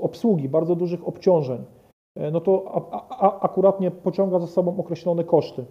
[0.00, 1.64] obsługi, bardzo dużych obciążeń.
[2.32, 5.64] No to a, a, akuratnie pociąga za sobą określone koszty.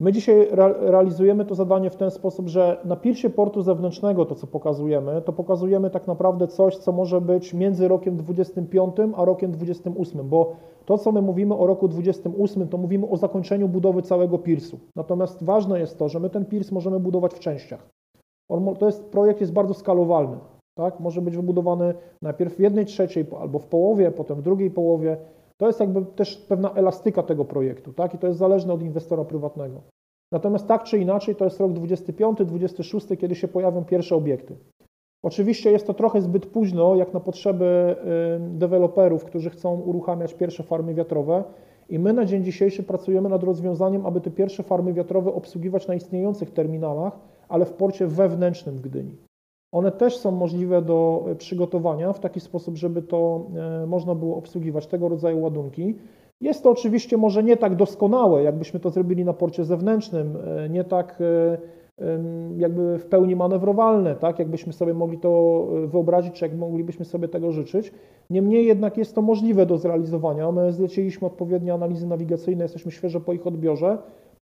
[0.00, 0.48] My dzisiaj
[0.80, 5.32] realizujemy to zadanie w ten sposób, że na pirsie portu zewnętrznego to, co pokazujemy, to
[5.32, 10.98] pokazujemy tak naprawdę coś, co może być między rokiem 25 a rokiem 28, bo to,
[10.98, 14.78] co my mówimy o roku 28, to mówimy o zakończeniu budowy całego pirsu.
[14.96, 17.88] Natomiast ważne jest to, że my ten pirs możemy budować w częściach.
[18.48, 20.38] On, to jest, projekt jest bardzo skalowalny.
[20.74, 21.00] Tak?
[21.00, 25.16] Może być wybudowany najpierw w jednej trzeciej albo w połowie, potem w drugiej połowie.
[25.58, 28.14] To jest jakby też pewna elastyka tego projektu, tak?
[28.14, 29.80] I to jest zależne od inwestora prywatnego.
[30.32, 34.56] Natomiast tak czy inaczej to jest rok 25, 26, kiedy się pojawią pierwsze obiekty.
[35.22, 37.96] Oczywiście jest to trochę zbyt późno, jak na potrzeby
[38.38, 41.44] deweloperów, którzy chcą uruchamiać pierwsze farmy wiatrowe.
[41.88, 45.94] I my na dzień dzisiejszy pracujemy nad rozwiązaniem, aby te pierwsze farmy wiatrowe obsługiwać na
[45.94, 49.16] istniejących terminalach, ale w porcie wewnętrznym w Gdyni.
[49.76, 53.46] One też są możliwe do e, przygotowania w taki sposób, żeby to
[53.82, 55.94] e, można było obsługiwać tego rodzaju ładunki.
[56.40, 60.84] Jest to oczywiście może nie tak doskonałe, jakbyśmy to zrobili na porcie zewnętrznym, e, nie
[60.84, 61.18] tak
[62.56, 67.52] jakby w pełni manewrowalne, tak, jakbyśmy sobie mogli to wyobrazić, czy jak moglibyśmy sobie tego
[67.52, 67.92] życzyć.
[68.30, 70.52] Niemniej jednak jest to możliwe do zrealizowania.
[70.52, 73.98] My zleciliśmy odpowiednie analizy nawigacyjne, jesteśmy świeżo po ich odbiorze.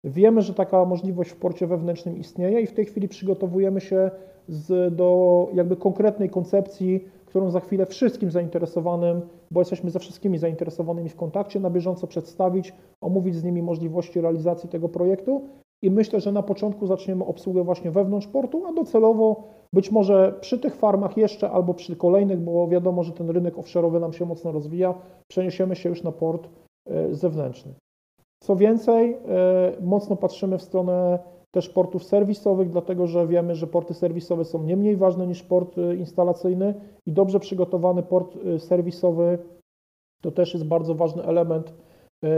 [0.04, 4.12] Wiemy, że taka możliwość w porcie wewnętrznym istnieje i w tej chwili przygotowujemy się
[4.48, 11.10] z, do jakby konkretnej koncepcji, którą za chwilę wszystkim zainteresowanym, bo jesteśmy ze wszystkimi zainteresowanymi
[11.10, 15.42] w kontakcie, na bieżąco przedstawić, omówić z nimi możliwości realizacji tego projektu
[15.82, 20.60] i myślę, że na początku zaczniemy obsługę właśnie wewnątrz portu, a docelowo być może przy
[20.60, 24.52] tych farmach jeszcze albo przy kolejnych, bo wiadomo, że ten rynek offshore'owy nam się mocno
[24.52, 24.94] rozwija,
[25.28, 26.50] przeniesiemy się już na port
[26.90, 27.74] e, zewnętrzny.
[28.44, 29.18] Co więcej, e,
[29.82, 31.20] mocno patrzymy w stronę
[31.52, 35.78] też portów serwisowych, dlatego że wiemy, że porty serwisowe są nie mniej ważne niż port
[35.78, 36.74] e, instalacyjny
[37.06, 39.38] i dobrze przygotowany port e, serwisowy
[40.22, 41.74] to też jest bardzo ważny element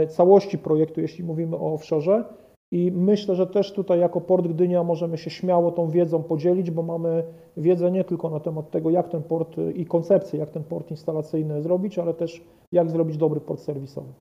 [0.08, 2.24] całości projektu, jeśli mówimy o offshore.
[2.72, 6.82] I myślę, że też tutaj jako Port Gdynia możemy się śmiało tą wiedzą podzielić, bo
[6.82, 7.24] mamy
[7.56, 11.62] wiedzę nie tylko na temat tego, jak ten port i koncepcję, jak ten port instalacyjny
[11.62, 14.12] zrobić, ale też jak zrobić dobry port serwisowy.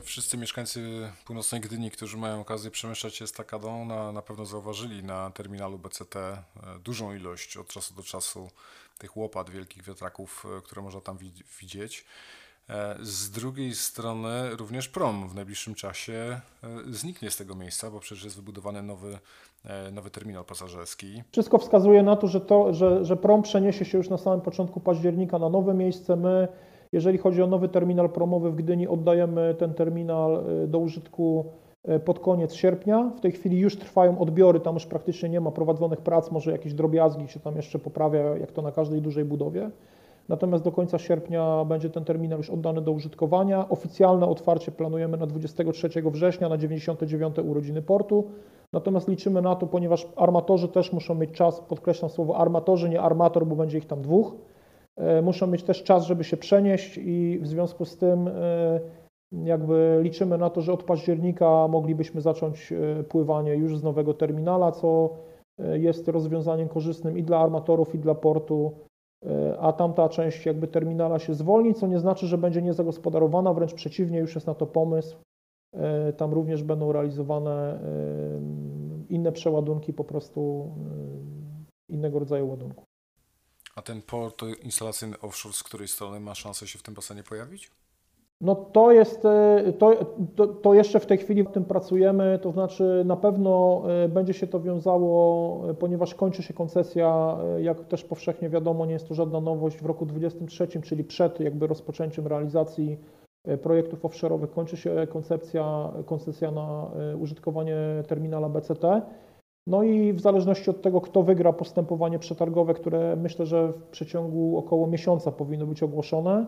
[0.00, 5.30] Wszyscy mieszkańcy północnej Gdyni, którzy mają okazję przemieszczać się estakadą, na, na pewno zauważyli na
[5.30, 6.42] terminalu BCT e,
[6.84, 8.50] dużą ilość od czasu do czasu
[8.98, 11.18] tych łopat, wielkich wiatraków, e, które można tam
[11.60, 12.04] widzieć.
[12.68, 16.40] E, z drugiej strony również prom w najbliższym czasie
[16.90, 19.18] zniknie z tego miejsca, bo przecież jest wybudowany nowy,
[19.92, 21.22] nowy terminal pasażerski.
[21.32, 24.80] Wszystko wskazuje na to, że, to że, że prom przeniesie się już na samym początku
[24.80, 26.16] października na nowe miejsce.
[26.16, 26.48] My
[26.92, 31.44] jeżeli chodzi o nowy terminal promowy w Gdyni, oddajemy ten terminal y, do użytku
[31.88, 33.12] y, pod koniec sierpnia.
[33.16, 36.74] W tej chwili już trwają odbiory, tam już praktycznie nie ma prowadzonych prac, może jakieś
[36.74, 39.70] drobiazgi się tam jeszcze poprawia, jak to na każdej dużej budowie.
[40.28, 43.68] Natomiast do końca sierpnia będzie ten terminal już oddany do użytkowania.
[43.68, 48.24] Oficjalne otwarcie planujemy na 23 września, na 99 urodziny portu.
[48.72, 53.46] Natomiast liczymy na to, ponieważ armatorzy też muszą mieć czas, podkreślam słowo armatorzy, nie armator,
[53.46, 54.51] bo będzie ich tam dwóch E,
[55.22, 58.80] muszą mieć też czas, żeby się przenieść i w związku z tym e,
[59.32, 64.72] jakby liczymy na to, że od października moglibyśmy zacząć e, pływanie już z nowego terminala,
[64.72, 65.10] co
[65.72, 68.72] jest rozwiązaniem korzystnym i dla armatorów, i dla portu,
[69.60, 74.18] a tamta część jakby terminala się zwolni, co nie znaczy, że będzie niezagospodarowana, wręcz przeciwnie,
[74.18, 75.16] już jest na to pomysł.
[76.16, 77.80] Tam również będą realizowane
[79.08, 80.70] inne przeładunki, po prostu
[81.88, 82.84] innego rodzaju ładunku.
[83.74, 87.70] A ten port instalacyjny offshore z której strony ma szansę się w tym basenie pojawić?
[88.42, 92.52] No to jest, e, to, to, to, jeszcze w tej chwili w tym pracujemy, to
[92.52, 98.04] znaczy na pewno e, będzie się to wiązało, e, ponieważ kończy się koncesja, jak też
[98.04, 102.98] powszechnie wiadomo, nie jest to żadna nowość, w roku 2023, czyli przed jakby rozpoczęciem realizacji
[103.62, 107.76] projektów offshore'owych kończy się koncepcja, koncesja na użytkowanie
[108.08, 109.02] terminala BCT.
[109.66, 114.58] No i w zależności od tego, kto wygra postępowanie przetargowe, które myślę, że w przeciągu
[114.58, 116.46] około miesiąca powinno być ogłoszone,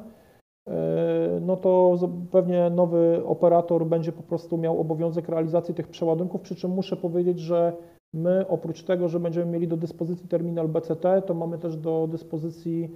[0.69, 1.99] e, no to
[2.31, 7.41] pewnie nowy operator będzie po prostu miał obowiązek realizacji tych przeładunków, przy czym muszę powiedzieć,
[7.41, 7.73] że
[8.15, 12.91] my oprócz tego, że będziemy mieli do dyspozycji terminal BCT, to mamy też do dyspozycji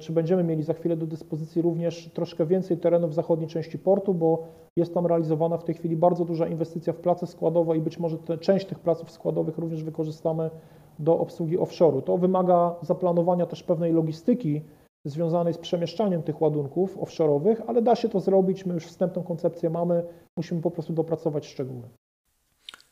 [0.00, 4.14] czy będziemy mieli za chwilę do dyspozycji również troszkę więcej terenów w zachodniej części portu,
[4.14, 4.46] bo
[4.76, 8.18] jest tam realizowana w tej chwili bardzo duża inwestycja w place składowe i być może
[8.18, 10.50] te, część tych placów składowych również wykorzystamy
[10.98, 12.02] do obsługi offshore'u.
[12.02, 14.62] To wymaga zaplanowania też pewnej logistyki
[15.06, 19.70] związanej z przemieszczaniem tych ładunków offshore'owych, ale da się to zrobić, my już wstępną koncepcję
[19.70, 20.04] mamy,
[20.36, 21.88] musimy po prostu dopracować szczegóły.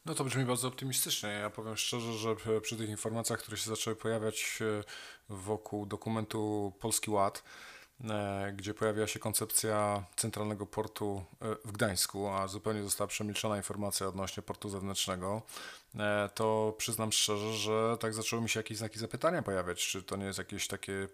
[0.05, 1.29] No to brzmi bardzo optymistycznie.
[1.29, 4.85] Ja powiem szczerze, że przy tych informacjach, które się zaczęły pojawiać e,
[5.29, 7.43] wokół dokumentu Polski Ład,
[8.05, 14.09] e, gdzie pojawia się koncepcja centralnego portu e, w Gdańsku, a zupełnie została przemilczona informacja
[14.09, 15.43] odnośnie portu zewnętrznego,
[16.35, 20.25] to przyznam szczerze, że tak zaczęły mi się jakieś znaki zapytania pojawiać, czy to nie
[20.25, 21.09] jest jakieś takie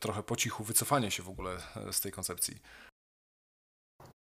[0.00, 1.56] trochę po cichu wycofanie się w ogóle
[1.92, 2.60] z tej koncepcji.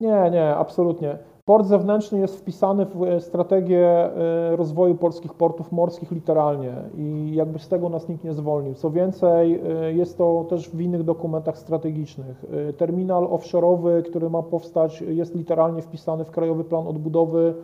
[0.03, 1.19] Nie, nie, absolutnie.
[1.45, 7.59] Port zewnętrzny jest wpisany w e, strategię e, rozwoju polskich portów morskich literalnie i jakby
[7.59, 8.75] z tego nas nikt nie zwolnił.
[8.75, 12.45] Co więcej, e, jest to też w innych dokumentach strategicznych.
[12.77, 17.55] Terminal offshore'owy, który ma powstać, jest literalnie wpisany w Krajowy Plan Odbudowy.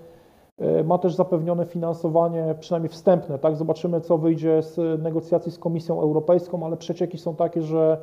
[0.84, 3.57] Ma też zapewnione finansowanie, przynajmniej wstępne, tak?
[3.57, 7.99] Zobaczymy, co wyjdzie z negocjacji z Komisją Europejską, ale przecieki są takie, że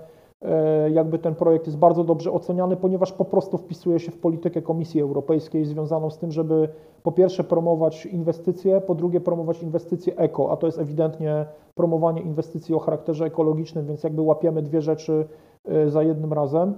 [0.92, 5.02] jakby ten projekt jest bardzo dobrze oceniany, ponieważ po prostu wpisuje się w politykę Komisji
[5.02, 6.70] Europejskiej związaną z tym, żeby
[7.04, 12.76] po pierwsze promować inwestycje, po drugie promować inwestycje eko, a to jest ewidentnie promowanie inwestycji
[12.76, 15.26] o charakterze ekologicznym, więc jakby łapiemy dwie rzeczy
[15.66, 16.74] e, za jednym razem.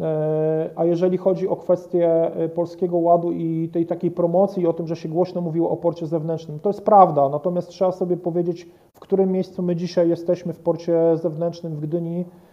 [0.00, 4.86] E, a jeżeli chodzi o kwestię Polskiego Ładu i tej takiej promocji, i o tym,
[4.86, 9.00] że się głośno mówiło o porcie zewnętrznym, to jest prawda, natomiast trzeba sobie powiedzieć, w
[9.00, 12.47] którym miejscu my dzisiaj jesteśmy w porcie zewnętrznym w Gdyni, E,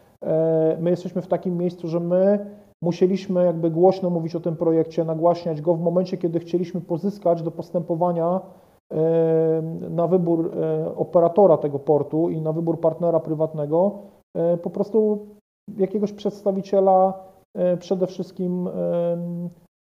[0.79, 2.45] my jesteśmy w takim miejscu, że my
[2.83, 7.51] musieliśmy jakby głośno mówić o tym projekcie, nagłaśniać go w momencie, kiedy chcieliśmy pozyskać do
[7.51, 8.41] postępowania
[8.93, 13.91] e, na wybór e, operatora tego portu i na wybór partnera prywatnego
[14.63, 15.27] po prostu
[15.77, 17.13] jakiegoś przedstawiciela
[17.79, 18.69] przede wszystkim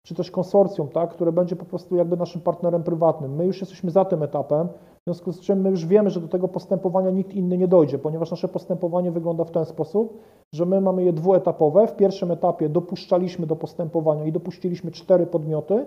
[0.05, 3.35] czy też konsorcjum, tak, które będzie po prostu jakby naszym partnerem prywatnym.
[3.35, 4.67] My już jesteśmy za tym etapem,
[5.07, 7.99] w związku z czym my już wiemy, że do tego postępowania nikt inny nie dojdzie,
[7.99, 10.19] ponieważ nasze postępowanie wygląda w ten sposób,
[10.53, 11.87] że my mamy je dwuetapowe.
[11.87, 15.85] W pierwszym etapie dopuszczaliśmy do postępowania i dopuściliśmy cztery podmioty,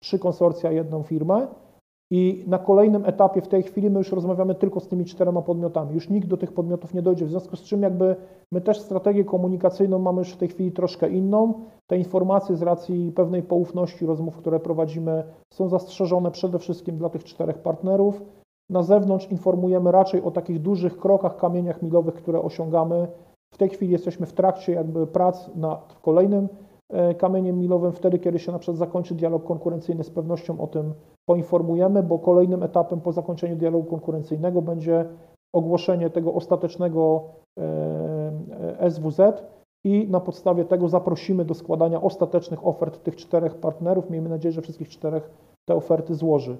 [0.00, 1.46] trzy konsorcja, jedną firmę.
[2.10, 5.94] I na kolejnym etapie w tej chwili my już rozmawiamy tylko z tymi czterema podmiotami.
[5.94, 8.16] Już nikt do tych podmiotów nie dojdzie, w związku z czym jakby
[8.52, 11.54] my też strategię komunikacyjną mamy już w tej chwili troszkę inną.
[11.86, 17.24] Te informacje z racji pewnej poufności rozmów, które prowadzimy, są zastrzeżone przede wszystkim dla tych
[17.24, 18.22] czterech partnerów.
[18.70, 23.08] Na zewnątrz informujemy raczej o takich dużych krokach, kamieniach milowych, które osiągamy.
[23.54, 26.48] W tej chwili jesteśmy w trakcie jakby prac nad kolejnym
[26.90, 27.92] e, kamieniem milowym.
[27.92, 30.94] Wtedy, kiedy się na przykład zakończy dialog konkurencyjny, z pewnością o tym
[31.28, 35.04] poinformujemy, bo kolejnym etapem po zakończeniu dialogu konkurencyjnego będzie
[35.52, 37.22] ogłoszenie tego ostatecznego
[37.58, 39.20] e, SWZ
[39.84, 44.10] i na podstawie tego zaprosimy do składania ostatecznych ofert tych czterech partnerów.
[44.10, 45.30] Miejmy nadzieję, że wszystkich czterech
[45.68, 46.56] te oferty złoży.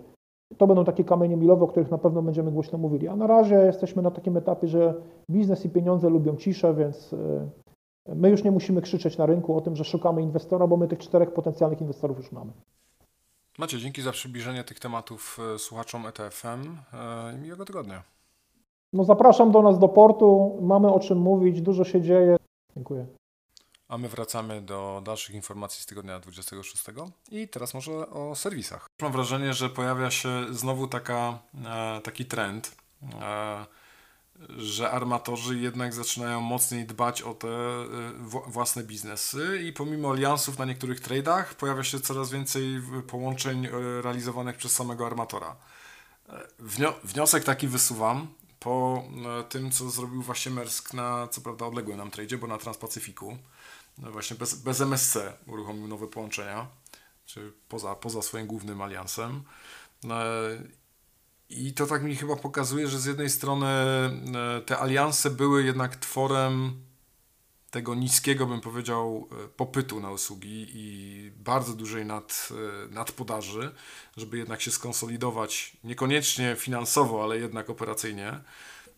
[0.57, 3.09] To będą takie kamienie milowe, o których na pewno będziemy głośno mówili.
[3.09, 4.95] A na razie jesteśmy na takim etapie, że
[5.31, 9.61] biznes i pieniądze lubią ciszę, więc e, my już nie musimy krzyczeć na rynku o
[9.61, 12.53] tym, że szukamy inwestora, bo my tych czterech potencjalnych inwestorów już mamy.
[13.59, 18.03] Macie, dzięki za przybliżenie tych tematów e, słuchaczom ETFM e, i miłego tygodnia.
[18.93, 22.37] No zapraszam do nas do portu, mamy o czym mówić, dużo się dzieje.
[22.75, 23.07] Dziękuję.
[23.89, 26.85] A my wracamy do dalszych informacji z tygodnia 26
[27.31, 28.87] i teraz może o serwisach.
[29.03, 32.77] Mam wrażenie, że pojawia się znowu taka, e, taki trend,
[33.21, 33.67] e,
[34.57, 37.85] że armatorzy jednak zaczynają mocniej dbać o te e,
[38.47, 43.69] własne biznesy i pomimo aliansów na niektórych tradach pojawia się coraz więcej połączeń
[44.03, 45.57] realizowanych przez samego armatora.
[46.59, 48.29] Wnio wniosek taki wysuwam
[48.61, 49.05] po
[49.49, 53.39] tym, co zrobił właśnie Mersk na, co prawda, odległym nam tradzie, bo na Transpacyfiku
[53.99, 56.67] no właśnie bez, bez MSC uruchomił nowe połączenia,
[57.27, 59.43] czy poza, poza swoim głównym aliansem.
[60.05, 60.15] No,
[61.49, 65.97] I to tak mi chyba pokazuje, że z jednej strony e, te alianse były jednak
[65.97, 66.89] tworem
[67.71, 73.75] tego niskiego, bym powiedział, e, popytu na usługi i bardzo dużej nad, e, nadpodaży,
[74.17, 78.41] żeby jednak się skonsolidować, niekoniecznie finansowo, ale jednak operacyjnie.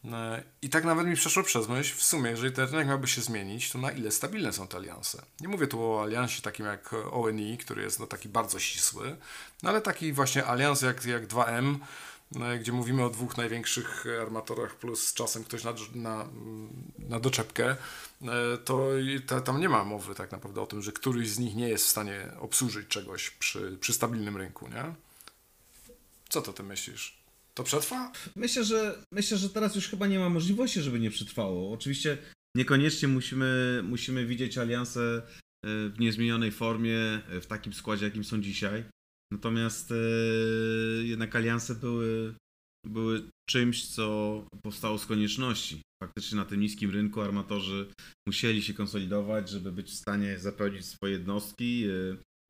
[0.05, 3.21] E, I tak nawet mi przeszło przez myśl, w sumie, jeżeli ten rynek miałby się
[3.21, 5.23] zmienić, to na ile stabilne są te alianse?
[5.41, 9.17] Nie mówię tu o aliansie takim jak ONI, który jest no, taki bardzo ścisły,
[9.63, 11.79] no, ale taki właśnie alians jak, jak 2M,
[12.33, 16.29] no, gdzie mówimy o dwóch największych armatorach plus czasem ktoś na, na,
[16.99, 17.77] na doczepkę, e,
[18.65, 18.89] to,
[19.27, 21.87] to tam nie ma mowy tak naprawdę o tym, że któryś z nich nie jest
[21.87, 24.95] w stanie obsłużyć czegoś przy, przy stabilnym rynku, nie?
[26.29, 27.20] Co to ty myślisz?
[27.55, 28.13] To przetrwa?
[28.37, 31.73] Myślę, że myślę, że teraz już chyba nie ma możliwości, żeby nie przetrwało.
[31.73, 32.19] Oczywiście
[32.57, 38.41] niekoniecznie musimy, musimy widzieć alianse e, w niezmienionej formie, e, w takim składzie, jakim są
[38.41, 38.85] dzisiaj.
[39.33, 39.95] Natomiast e,
[41.03, 42.35] jednak alianse były,
[42.87, 45.83] były czymś, co powstało z konieczności.
[46.03, 47.87] Faktycznie na tym niskim rynku armatorzy
[48.29, 51.87] musieli się konsolidować, żeby być w stanie zapełnić swoje jednostki,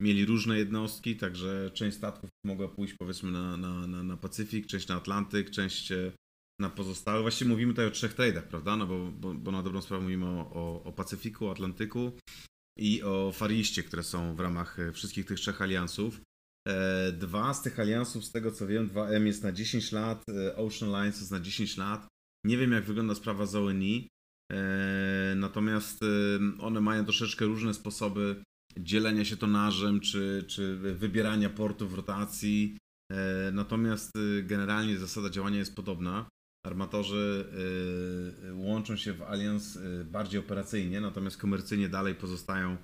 [0.00, 4.88] mieli różne jednostki, także część statków mogła pójść powiedzmy na, na, na, na Pacyfik, część
[4.88, 6.12] na Atlantyk, część e,
[6.60, 7.22] na pozostałe.
[7.22, 8.76] Właściwie mówimy tutaj o trzech trade'ach, prawda?
[8.76, 12.12] No bo, bo, bo, na dobrą sprawę mówimy o, o, o Pacyfiku, Atlantyku
[12.78, 16.20] i o Fariście, które są w ramach e, wszystkich tych trzech aliansów.
[16.68, 20.24] E, dwa z tych aliansów, z tego co wiem, 2M jest na 10 lat,
[20.56, 22.06] Ocean Alliance jest na 10 lat.
[22.46, 24.08] Nie wiem jak wygląda sprawa z ONI,
[25.36, 26.00] natomiast
[26.58, 28.42] one mają troszeczkę różne sposoby
[28.78, 32.78] dzielenia się tonażem, czy, czy wybierania portów rotacji.
[33.12, 36.28] E, natomiast y, generalnie zasada działania jest podobna.
[36.66, 37.46] Armatorzy
[38.48, 42.76] y, łączą się w alians y, bardziej operacyjnie, natomiast komercyjnie dalej pozostają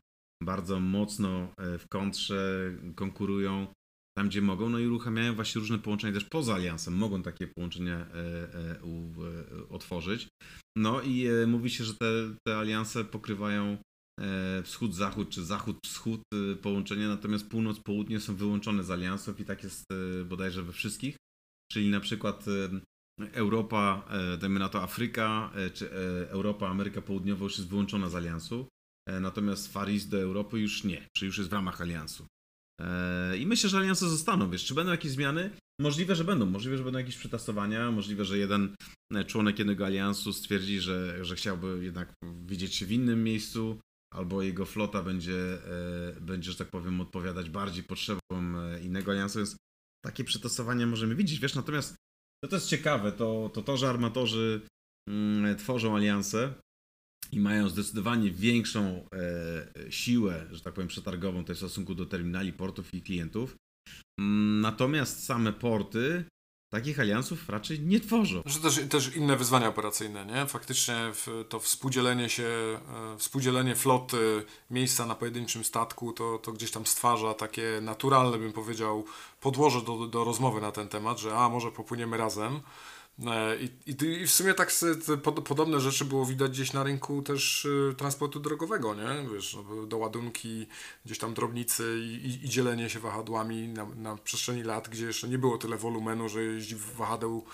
[0.42, 3.66] bardzo mocno e, w kontrze, konkurują
[4.16, 8.06] tam, gdzie mogą, no i uruchamiają właśnie różne połączenia też poza aliansem, mogą takie połączenia
[8.06, 8.80] e,
[9.70, 10.28] otworzyć.
[10.76, 12.06] No i mówi się, że te,
[12.46, 13.95] te alianse pokrywają E,
[14.62, 20.24] wschód-zachód czy zachód-wschód e, połączenia, natomiast północ-południe są wyłączone z aliansów i tak jest e,
[20.24, 21.16] bodajże we wszystkich.
[21.72, 22.44] Czyli na przykład
[23.32, 24.08] Europa,
[24.38, 25.90] dajmy na to Afryka, czy
[26.28, 28.68] Europa, Ameryka Południowa już jest wyłączona z aliansu,
[29.20, 32.26] natomiast Far East do Europy już nie, czy już jest w ramach aliansu.
[33.38, 35.50] I myślę, że alianse zostaną, wiesz, czy będą jakieś zmiany?
[35.80, 38.74] Możliwe, że będą, możliwe, że będą jakieś przetestowania, możliwe, że jeden
[39.26, 42.12] członek jednego aliansu stwierdzi, że, że chciałby jednak
[42.46, 43.80] widzieć się w innym miejscu,
[44.14, 45.58] albo jego flota będzie,
[46.16, 49.56] e, będzie, że tak powiem, odpowiadać bardziej potrzebom e, innego aliansu, więc
[50.04, 51.40] takie przetasowania możemy widzieć.
[51.40, 51.96] Wiesz, natomiast
[52.44, 54.60] to, to jest ciekawe, to, to to, że armatorzy
[55.08, 56.54] mm, tworzą alianse
[57.32, 62.94] i mają zdecydowanie większą e, siłę, że tak powiem, przetargową w stosunku do terminali, portów
[62.94, 63.56] i klientów.
[64.20, 66.24] Mm, natomiast same porty
[66.70, 68.42] takich aliansów raczej nie tworzą.
[68.46, 70.46] Że też, też inne wyzwania operacyjne, nie?
[70.46, 71.12] Faktycznie
[71.48, 77.34] to współdzielenie się, e, współdzielenie floty, miejsca na pojedynczym statku, to, to gdzieś tam stwarza
[77.34, 79.04] takie naturalne, bym powiedział,
[79.40, 82.60] podłoże do, do rozmowy na ten temat, że a, może popłyniemy razem.
[83.24, 84.72] E, I, i, w sumie tak
[85.44, 89.28] podobne rzeczy było widać gdzieś na rynku też e, transportu drogowego, nie?
[89.34, 90.66] Wiesz, no, do ładunki,
[91.04, 95.38] gdzieś tam drobnicy i, i, dzielenie się wahadłami na, na przestrzeni lat, gdzie jeszcze nie
[95.38, 97.44] było tyle wolumenu, że jeździ wahadeł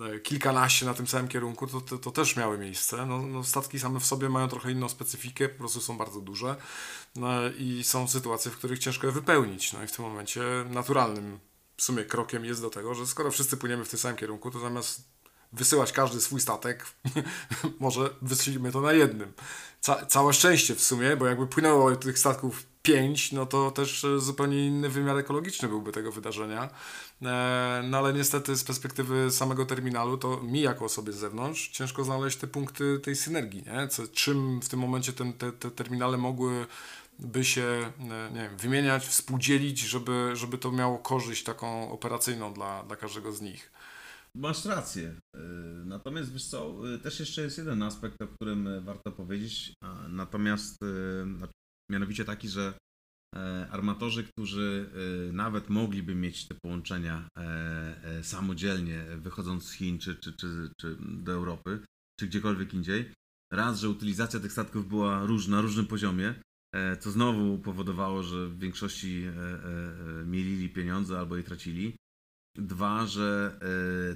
[0.00, 3.06] e, kilkanaście na tym samym kierunku, to, to, to też miały miejsce.
[3.06, 6.56] No, no, statki same w sobie mają trochę inną specyfikę, po prostu są bardzo duże
[7.16, 9.72] no, i są sytuacje, w których ciężko je wypełnić.
[9.72, 11.38] No i w tym momencie naturalnym
[11.76, 14.58] w sumie krokiem jest do tego, że skoro wszyscy płyniemy w tym samym kierunku, to
[14.58, 15.16] zamiast
[15.52, 16.86] wysyłać każdy swój statek,
[17.80, 19.32] może wysyłimy to na jednym.
[19.80, 24.20] Ca całe szczęście w sumie, bo jakby płynęło tych statków pięć, no to też e,
[24.20, 26.70] zupełnie inny wymiar ekologiczny byłby tego wydarzenia.
[27.22, 32.04] E, no ale niestety z perspektywy samego terminalu, to mi jako osobie z zewnątrz ciężko
[32.04, 33.88] znaleźć te punkty tej synergii, nie?
[33.88, 36.66] Co, czym w tym momencie ten, te, te terminale mogły
[37.18, 42.82] by się e, nie wiem, wymieniać, współdzielić, żeby, żeby to miało korzyść taką operacyjną dla,
[42.82, 43.72] dla każdego z nich.
[44.34, 45.14] Masz rację.
[45.36, 45.40] E,
[45.84, 49.74] natomiast wiesz co, e, też jeszcze jest jeden aspekt, o którym warto powiedzieć,
[50.08, 50.76] natomiast
[51.36, 51.52] znaczy,
[51.90, 52.74] mianowicie taki, że
[53.70, 54.90] armatorzy, którzy
[55.32, 57.28] nawet mogliby mieć te połączenia
[58.22, 61.80] samodzielnie, wychodząc z Chin czy, czy, czy, czy do Europy,
[62.20, 63.12] czy gdziekolwiek indziej,
[63.52, 66.34] raz, że utylizacja tych statków była różna, na różnym poziomie,
[67.00, 71.96] co znowu powodowało, że w większości e, e, mielili pieniądze albo je tracili.
[72.58, 73.58] Dwa, że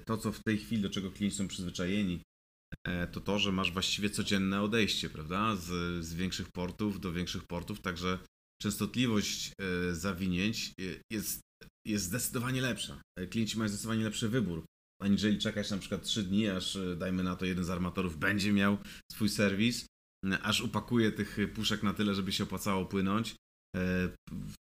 [0.04, 2.22] to, co w tej chwili, do czego klienci są przyzwyczajeni,
[3.12, 7.80] to to, że masz właściwie codzienne odejście, prawda, z, z większych portów do większych portów,
[7.80, 8.18] także
[8.62, 9.52] częstotliwość
[9.92, 10.72] zawinięć
[11.12, 11.40] jest,
[11.86, 13.02] jest zdecydowanie lepsza.
[13.30, 14.64] Klienci mają zdecydowanie lepszy wybór,
[15.02, 18.78] aniżeli czekać na przykład 3 dni, aż dajmy na to jeden z armatorów będzie miał
[19.12, 19.86] swój serwis,
[20.42, 23.34] aż upakuje tych puszek na tyle, żeby się opłacało płynąć.
[23.76, 24.08] E,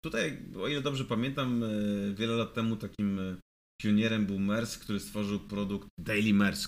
[0.05, 1.67] tutaj, o ile dobrze pamiętam, e,
[2.13, 3.35] wiele lat temu takim e,
[3.81, 6.67] pionierem był Mers, który stworzył produkt Daily Mers.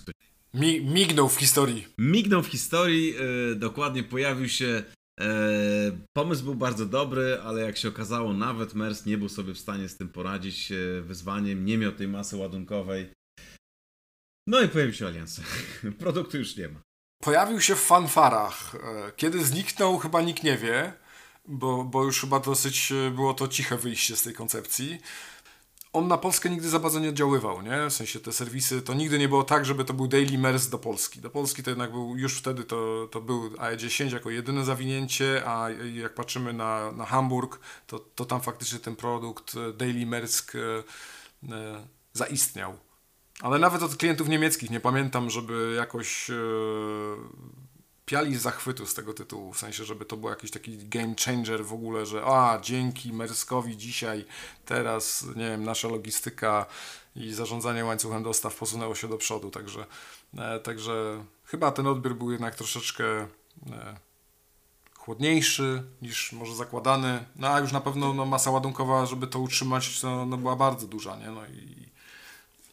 [0.53, 1.87] Mi, mignął w historii.
[1.97, 3.13] Mignął w historii,
[3.55, 4.83] dokładnie pojawił się.
[6.17, 9.89] Pomysł był bardzo dobry, ale jak się okazało, nawet Mers nie był sobie w stanie
[9.89, 10.71] z tym poradzić
[11.01, 13.09] wyzwaniem, nie miał tej masy ładunkowej.
[14.47, 15.41] No i pojawił się Allianz.
[15.99, 16.81] Produktu już nie ma.
[17.19, 18.75] Pojawił się w fanfarach.
[18.75, 20.93] E, kiedy zniknął, chyba nikt nie wie,
[21.45, 24.99] bo, bo już chyba dosyć e, było to ciche wyjście z tej koncepcji.
[25.93, 27.89] On na Polskę nigdy za bardzo nie oddziaływał, nie?
[27.89, 30.79] W sensie te serwisy, to nigdy nie było tak, żeby to był Daily Mers do
[30.79, 31.21] Polski.
[31.21, 35.69] Do Polski to jednak był, już wtedy to, to był AE10 jako jedyne zawinięcie, a
[35.69, 40.59] jak patrzymy na, na Hamburg, to, to tam faktycznie ten produkt e, Daily Mersk e,
[42.13, 42.88] zaistniał.
[43.41, 46.35] Ale nawet od klientów niemieckich nie pamiętam, żeby jakoś e,
[48.05, 51.65] piali z zachwytu z tego tytułu, w sensie, żeby to był jakiś taki game changer
[51.65, 54.25] w ogóle, że a, dzięki Merskowi dzisiaj,
[54.65, 56.65] teraz, nie wiem, nasza logistyka
[57.15, 59.85] i zarządzanie łańcuchem dostaw posunęło się do przodu, także,
[60.37, 63.27] e, także chyba ten odbiór był jednak troszeczkę e,
[64.97, 70.03] chłodniejszy niż może zakładany, no a już na pewno no, masa ładunkowa, żeby to utrzymać,
[70.03, 71.27] no, była bardzo duża, nie?
[71.27, 71.88] No i,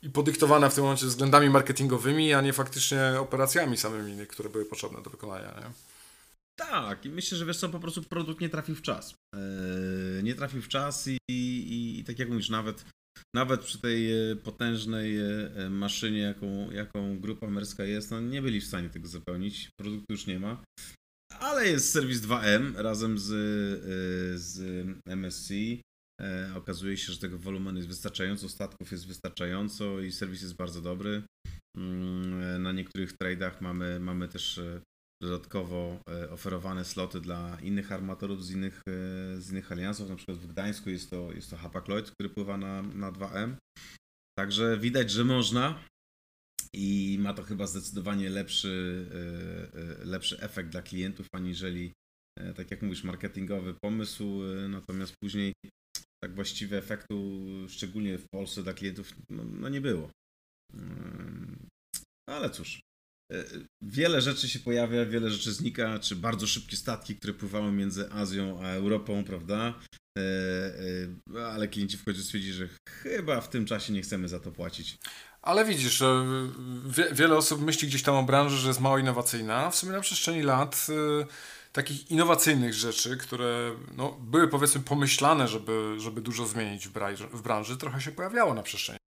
[0.07, 5.03] i podyktowana w tym momencie względami marketingowymi, a nie faktycznie operacjami samymi, które były potrzebne
[5.03, 5.71] do wykonania, nie?
[6.59, 9.15] Tak, i myślę, że wiesz co, po prostu produkt nie trafił w czas.
[9.35, 12.85] Eee, nie trafił w czas i, i, i tak jak mówisz, nawet,
[13.35, 18.61] nawet przy tej e, potężnej e, maszynie, jaką, jaką grupa merska jest, no nie byli
[18.61, 19.69] w stanie tego zapełnić.
[19.81, 20.65] Produktu już nie ma.
[21.41, 25.53] Ale jest serwis 2M razem z, e, z MSC.
[26.55, 31.23] Okazuje się, że tego wolumenu jest wystarczająco, statków jest wystarczająco i serwis jest bardzo dobry.
[31.77, 34.61] Mm, na niektórych tradeach mamy, mamy też
[35.23, 40.39] dodatkowo e, oferowane sloty dla innych armatorów z innych, e, z innych aliansów, na przykład
[40.39, 43.57] w Gdańsku jest to, jest to Hapag-Lloyd, który pływa na, na 2M.
[44.39, 45.85] Także widać, że można
[46.73, 49.07] i ma to chyba zdecydowanie lepszy,
[49.75, 51.93] e, lepszy efekt dla klientów, aniżeli,
[52.57, 55.53] tak jak mówisz, marketingowy pomysł, natomiast później
[56.27, 60.11] tak właściwie efektu, szczególnie w Polsce dla klientów, no, no nie było.
[62.29, 62.81] Ale cóż,
[63.33, 63.45] E,
[63.83, 68.61] wiele rzeczy się pojawia, wiele rzeczy znika, czy bardzo szybkie statki, które pływały między Azją
[68.63, 69.75] a Europą, prawda?
[70.19, 70.23] E,
[71.37, 74.53] e, ale klienci w końcu stwierdzili, że chyba w tym czasie nie chcemy za to
[74.53, 74.97] płacić.
[75.43, 76.03] Ale widzisz,
[77.13, 79.71] wiele osób myśli gdzieś tam o branży, że jest mało innowacyjna.
[79.71, 80.87] W sumie na przestrzeni lat
[81.77, 87.43] takich innowacyjnych rzeczy, które no, były powiedzmy pomyślane, żeby, żeby dużo zmienić w branży, w
[87.43, 88.99] branży, trochę się pojawiało na przestrzeni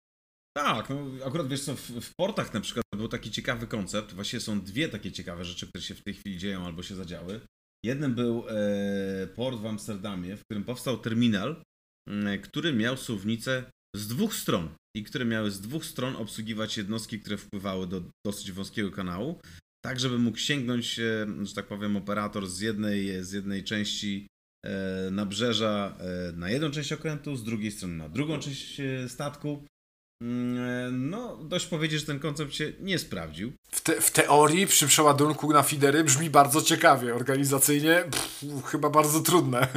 [0.59, 4.41] tak, no akurat wiesz co, w, w, portach na przykład był taki ciekawy koncept, właściwie
[4.41, 7.41] są dwie takie ciekawe rzeczy, które się w tej chwili dzieją albo się zadziały.
[7.85, 11.62] Jednym był e, port w Amsterdamie, w którym powstał terminal,
[12.09, 13.64] e, który miał suwnicę
[13.97, 18.53] z dwóch stron i które miały z dwóch stron obsługiwać jednostki, które wpływały do dosyć
[18.53, 19.41] wąskiego kanału,
[19.85, 20.95] tak żeby mógł sięgnąć,
[21.43, 24.26] że tak powiem, operator z jednej, z jednej części
[24.64, 29.64] e, nabrzeża e, na jedną część okrętu, z drugiej strony na drugą część e, statku
[30.22, 33.53] Mm, no, dość powiedzieć, że ten koncept się nie sprawdził.
[33.70, 39.20] W, te, w teorii przy przeładunku na fidery brzmi bardzo ciekawie, organizacyjnie pff, chyba bardzo
[39.20, 39.68] trudne.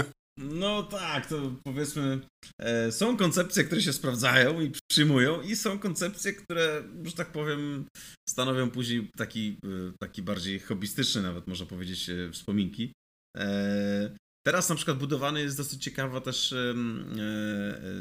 [0.42, 2.20] No tak, to powiedzmy,
[2.60, 7.86] e, są koncepcje, które się sprawdzają i przyjmują i są koncepcje, które, że tak powiem,
[8.30, 12.94] stanowią później taki, e, taki bardziej hobbystyczny nawet, można powiedzieć, e, wspominki.
[13.38, 14.16] E,
[14.46, 16.74] Teraz na przykład budowany jest dosyć ciekawa też e,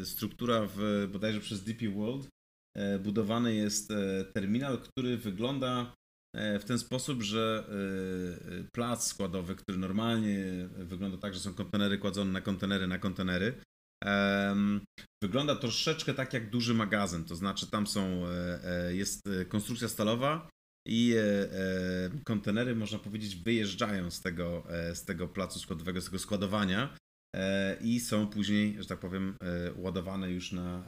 [0.01, 2.29] e, struktura w, bodajże przez DP World.
[3.03, 3.93] Budowany jest
[4.35, 5.95] terminal, który wygląda
[6.35, 7.65] w ten sposób, że
[8.75, 13.55] plac składowy, który normalnie wygląda tak, że są kontenery kładzone na kontenery na kontenery,
[15.23, 17.25] wygląda troszeczkę tak jak duży magazyn.
[17.25, 18.23] To znaczy tam są,
[18.91, 20.49] jest konstrukcja stalowa,
[20.87, 26.05] i e, e, kontenery, można powiedzieć, wyjeżdżają z tego, e, z tego placu składowego, z
[26.05, 26.97] tego składowania
[27.81, 29.37] i są później, że tak powiem,
[29.77, 30.85] ładowane już na,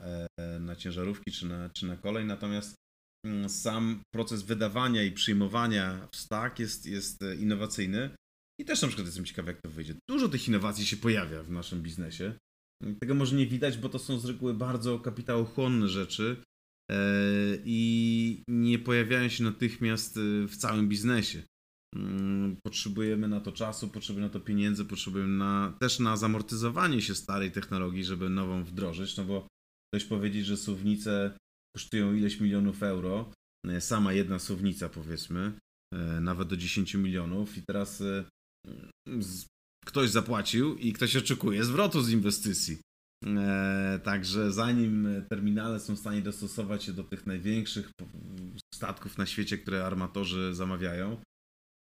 [0.60, 2.24] na ciężarówki czy na, czy na kolej.
[2.24, 2.74] Natomiast
[3.48, 8.10] sam proces wydawania i przyjmowania w stack jest, jest innowacyjny
[8.60, 9.94] i też na przykład jestem ciekawy, jak to wyjdzie.
[10.10, 12.34] Dużo tych innowacji się pojawia w naszym biznesie.
[13.00, 16.36] Tego może nie widać, bo to są z reguły bardzo kapitałochłonne rzeczy,
[16.92, 16.96] E,
[17.64, 21.42] i nie pojawiają się natychmiast e, w całym biznesie.
[21.96, 27.14] Mm, potrzebujemy na to czasu, potrzebujemy na to pieniędzy, potrzebujemy na, też na zamortyzowanie się
[27.14, 29.46] starej technologii, żeby nową wdrożyć, no bo
[29.92, 31.38] ktoś powiedzieć, że suwnice
[31.76, 33.32] kosztują ileś milionów euro,
[33.66, 35.52] e, sama jedna suwnica powiedzmy,
[36.20, 38.02] nawet do 10 milionów i teraz
[39.86, 42.78] ktoś zapłacił i ktoś oczekuje zwrotu z inwestycji.
[43.26, 47.90] E, także zanim terminale są w stanie dostosować się do tych największych
[48.74, 51.20] statków na świecie, które armatorzy zamawiają,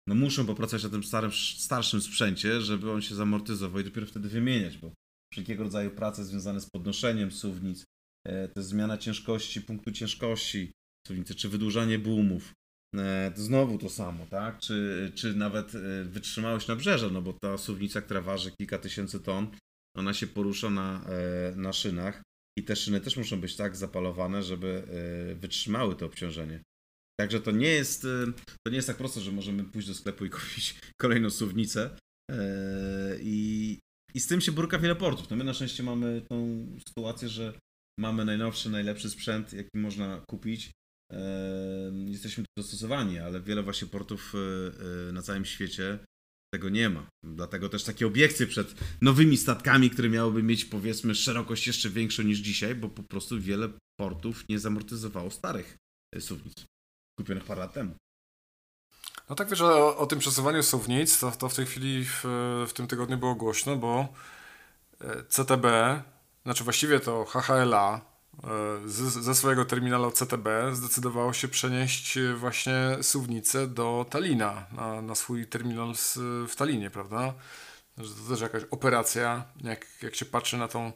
[0.08, 4.28] no muszą popracować na tym starym, starszym sprzęcie, żeby on się zamortyzował i dopiero wtedy
[4.28, 4.92] wymieniać, bo
[5.32, 7.84] wszelkiego rodzaju prace związane z podnoszeniem suwnic, e,
[8.26, 10.72] to jest zmiana ciężkości, punktu ciężkości
[11.06, 12.52] suwnicy, czy wydłużanie boomów,
[12.96, 14.58] e, znowu to samo, tak?
[14.58, 15.72] Czy, czy nawet
[16.04, 19.50] wytrzymałość nabrzeża, no bo ta suwnica, która waży kilka tysięcy ton,
[19.96, 22.22] ona się porusza na, e, na szynach
[22.58, 24.82] i te szyny też muszą być tak zapalowane, żeby
[25.30, 26.62] e, wytrzymały to obciążenie.
[27.20, 28.32] Także to nie jest, e,
[28.66, 31.96] to nie jest tak prosto, że możemy pójść do sklepu i kupić kolejną suwnicę.
[33.20, 33.78] I,
[34.14, 35.30] I z tym się boryka wiele portów.
[35.30, 37.52] No my na szczęście mamy tą sytuację, że
[38.00, 40.70] mamy najnowszy, najlepszy sprzęt, jaki można kupić.
[42.06, 44.32] jesteśmy dostosowani, ale wiele właśnie portów
[45.12, 45.98] na całym świecie
[46.54, 47.06] tego nie ma.
[47.24, 52.38] Dlatego też takie obiekcje przed nowymi statkami, które miałyby mieć powiedzmy szerokość jeszcze większą niż
[52.38, 53.68] dzisiaj, bo po prostu wiele
[54.00, 55.76] portów nie zamortyzowało starych
[56.20, 56.64] suwnic
[57.18, 57.94] kupionych parę lat temu.
[59.28, 62.24] No tak wiesz, o, o tym przesuwaniu suwnic to, to w tej chwili w,
[62.68, 64.08] w tym tygodniu było głośno, bo
[65.00, 65.66] e, CTB,
[66.44, 68.00] znaczy właściwie to HHLA
[68.44, 75.46] e, ze swojego terminalu CTB zdecydowało się przenieść właśnie suwnicę do Talina, na, na swój
[75.46, 75.94] terminal
[76.48, 77.34] w Talinie, prawda?
[77.96, 80.92] To też jakaś operacja, jak, jak się patrzy na tą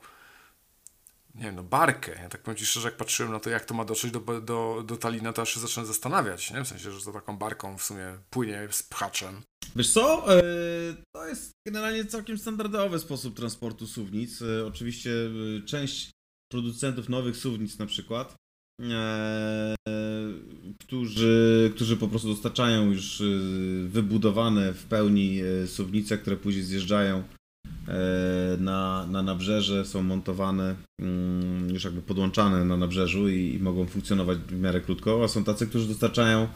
[1.35, 2.13] nie wiem, no barkę.
[2.23, 4.85] Ja tak powiem Ci szczerze, jak patrzyłem na to, jak to ma dotrzeć do, do,
[4.87, 6.65] do Talina, to aż się zacząłem zastanawiać, nie?
[6.65, 9.43] W sensie, że to taką barką w sumie płynie z pchaczem.
[9.77, 10.43] Wiesz co, e,
[11.17, 14.43] to jest generalnie całkiem standardowy sposób transportu suwnic.
[14.43, 16.11] E, oczywiście e, część
[16.53, 18.35] producentów nowych suwnic na przykład,
[20.81, 23.23] którzy, którzy po prostu dostarczają już
[23.87, 27.23] wybudowane w pełni suwnice, które później zjeżdżają
[28.59, 34.39] na, na nabrzeże, są montowane, mm, już jakby podłączane na nabrzeżu i, i mogą funkcjonować
[34.39, 36.49] w miarę krótko, a są tacy, którzy dostarczają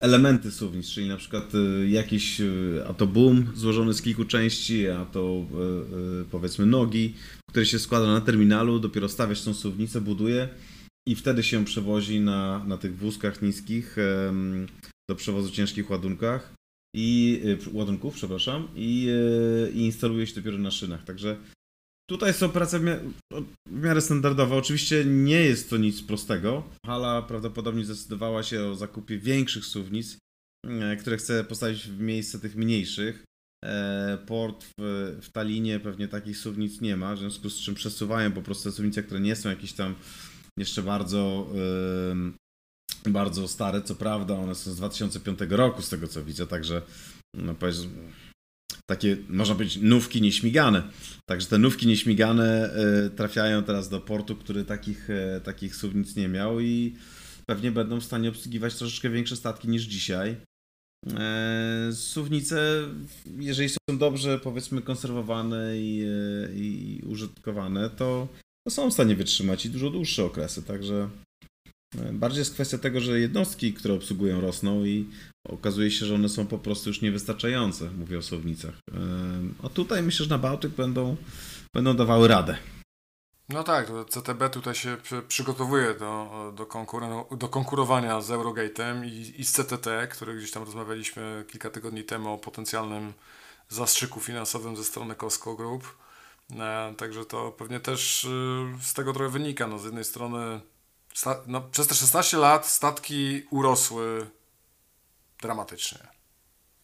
[0.00, 2.44] elementy suwnic, czyli na przykład e, jakiś, e,
[2.88, 5.46] a to boom złożony z kilku części, a to
[6.30, 7.14] powiedzmy nogi,
[7.50, 10.48] które się składa na terminalu, dopiero stawiasz tą suwnicę, buduje
[11.08, 13.96] i wtedy się przewozi na, na tych wózkach niskich
[15.10, 16.54] do przewozu ciężkich ładunkach
[16.96, 21.04] i y, ładunków, przepraszam, i, y, i instaluje się dopiero na szynach.
[21.04, 21.36] Także
[22.10, 22.84] tutaj są prace w,
[23.68, 24.56] w miarę standardowe.
[24.56, 26.62] Oczywiście nie jest to nic prostego.
[26.86, 30.18] Hala prawdopodobnie zdecydowała się o zakupie większych suwnic,
[30.66, 33.24] e, które chce postawić w miejsce tych mniejszych.
[33.64, 38.32] E, port w, w Talinie pewnie takich suwnic nie ma, w związku z czym przesuwają
[38.32, 39.94] po prostu te suwnice, które nie są jakieś tam
[40.58, 41.50] jeszcze bardzo
[43.06, 46.82] bardzo stare, co prawda, one są z 2005 roku, z tego co widzę, także
[47.34, 47.88] no powiedzmy,
[48.90, 50.82] takie, można być nówki nieśmigane.
[51.28, 52.74] Także te nówki nieśmigane
[53.06, 56.96] y, trafiają teraz do portu, który takich, y, takich suwnic nie miał i
[57.46, 60.36] pewnie będą w stanie obsługiwać troszeczkę większe statki niż dzisiaj.
[61.10, 62.88] E, suwnice,
[63.38, 66.04] jeżeli są dobrze, powiedzmy, konserwowane i,
[66.54, 68.28] i użytkowane, to,
[68.66, 71.08] to są w stanie wytrzymać i dużo dłuższe okresy, także
[72.12, 75.08] Bardziej jest kwestia tego, że jednostki, które obsługują rosną i
[75.48, 78.74] okazuje się, że one są po prostu już niewystarczające, mówię o słownicach.
[79.62, 81.16] A tutaj myślę, że na Bałtyk będą,
[81.74, 82.56] będą dawały radę.
[83.48, 84.96] No tak, CTB tutaj się
[85.28, 86.66] przygotowuje do, do,
[87.36, 92.32] do konkurowania z Eurogate'em i, i z CTT, który gdzieś tam rozmawialiśmy kilka tygodni temu
[92.32, 93.12] o potencjalnym
[93.68, 95.96] zastrzyku finansowym ze strony Costco Group.
[96.50, 98.28] E, także to pewnie też y,
[98.80, 99.66] z tego trochę wynika.
[99.66, 100.60] No, z jednej strony
[101.46, 104.26] no, przez te 16 lat statki urosły
[105.42, 105.98] dramatycznie.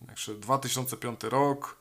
[0.06, 1.78] Także 2005 rok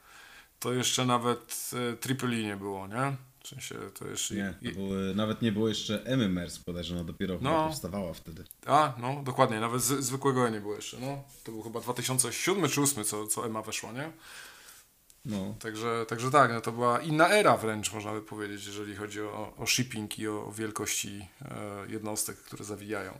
[0.60, 3.16] to jeszcze nawet e, Triple E nie było, nie?
[3.44, 4.36] W sensie to jeszcze...
[4.36, 7.68] Nie, to były, nawet nie było jeszcze MMRS, bodajże ona dopiero no.
[7.68, 8.44] powstawała wtedy.
[8.66, 11.24] A, no dokładnie, nawet z, zwykłego nie było jeszcze, no.
[11.44, 14.12] To był chyba 2007 czy 2008, co, co EMA weszła, nie?
[15.28, 15.56] No.
[15.60, 19.54] Także, także tak, no to była inna era wręcz, można by powiedzieć, jeżeli chodzi o,
[19.58, 23.20] o shipping i o wielkości e, jednostek, które zawijają.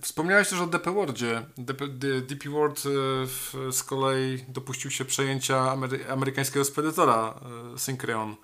[0.00, 1.46] Wspomniałeś też o DP Worldzie.
[1.58, 1.88] DP,
[2.22, 7.40] DP World e, z kolei dopuścił się przejęcia amery amerykańskiego spedytora
[7.74, 8.36] e, Syncreon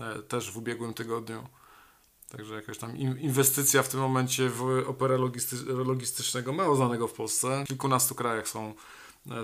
[0.00, 1.46] e, też w ubiegłym tygodniu.
[2.28, 7.64] Także jakaś tam inwestycja w tym momencie w opera logisty logistycznego, mało znanego w Polsce.
[7.64, 8.74] W kilkunastu krajach są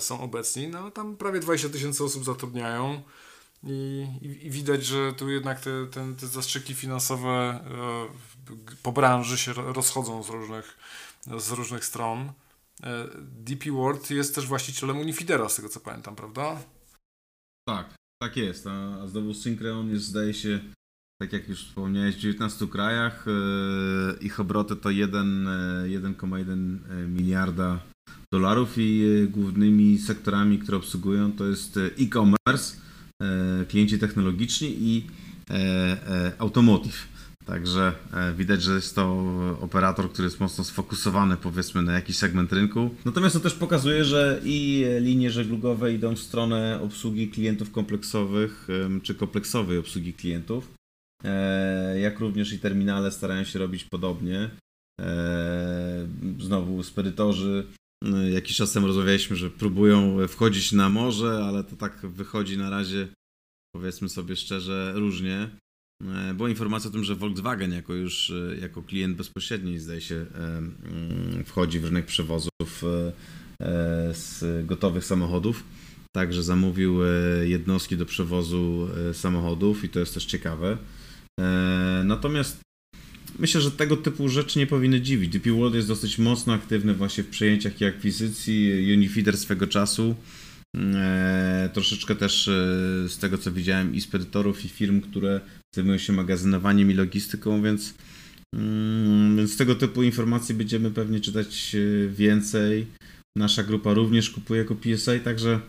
[0.00, 3.02] są obecni, no tam prawie 20 tysięcy osób zatrudniają
[3.66, 7.60] i, i, i, widać, że tu jednak te, te, te zastrzyki finansowe e,
[8.82, 10.78] po branży się rozchodzą z różnych,
[11.38, 12.32] z różnych stron.
[12.82, 16.62] E, DP World jest też właścicielem Unifidera, z tego co pamiętam, prawda?
[17.68, 18.66] Tak, tak jest.
[18.66, 20.60] A, a znowu Syncreon jest, zdaje się,
[21.22, 23.24] tak jak już wspomniałeś, w 19 krajach.
[24.20, 27.93] Ich obroty to 1,1 miliarda
[28.34, 32.76] dolarów i e, głównymi sektorami, które obsługują to jest e, e-commerce,
[33.22, 35.06] e, klienci technologiczni i
[36.38, 37.08] automotive.
[37.46, 37.92] Także
[38.36, 39.04] widać, że jest to
[39.60, 42.90] operator, który jest mocno sfokusowany powiedzmy na jakiś segment rynku.
[43.04, 48.68] Natomiast to też pokazuje, że i linie żeglugowe idą w stronę obsługi klientów kompleksowych
[49.02, 50.74] czy kompleksowej obsługi klientów.
[52.02, 54.50] Jak również i terminale starają się robić podobnie.
[56.38, 57.66] Znowu spedytorzy
[58.32, 63.08] jakiś czas temu rozmawialiśmy, że próbują wchodzić na morze, ale to tak wychodzi na razie,
[63.74, 65.50] powiedzmy sobie szczerze, różnie.
[66.02, 70.26] E, była informacja o tym, że Volkswagen jako już e, jako klient bezpośredni zdaje się
[70.34, 72.82] mm, wchodzi w rynek przewozów
[74.12, 75.64] z gotowych samochodów.
[76.16, 76.98] Także zamówił
[77.42, 80.78] jednostki do przewozu samochodów i to jest też ciekawe.
[82.04, 82.63] Natomiast
[83.38, 85.32] myślę, że tego typu rzeczy nie powinny dziwić.
[85.32, 88.92] DP World jest dosyć mocno aktywny właśnie w przejęciach i akwizycji.
[88.92, 90.14] Unifeeder swego czasu
[90.76, 92.52] E, troszeczkę też e,
[93.08, 95.40] z tego co widziałem i spedytorów i firm, które
[95.74, 97.94] zajmują się magazynowaniem i logistyką, więc,
[98.54, 102.86] mm, tego typu informacji będziemy pewnie czytać e, więcej.
[103.36, 105.60] Nasza grupa również kupuje jako PSA, także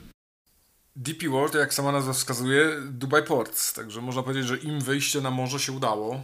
[0.96, 5.32] DP World, jak sama nazwa wskazuje, Dubai Ports, także można powiedzieć, że im wyjście na
[5.32, 6.24] morze się udało.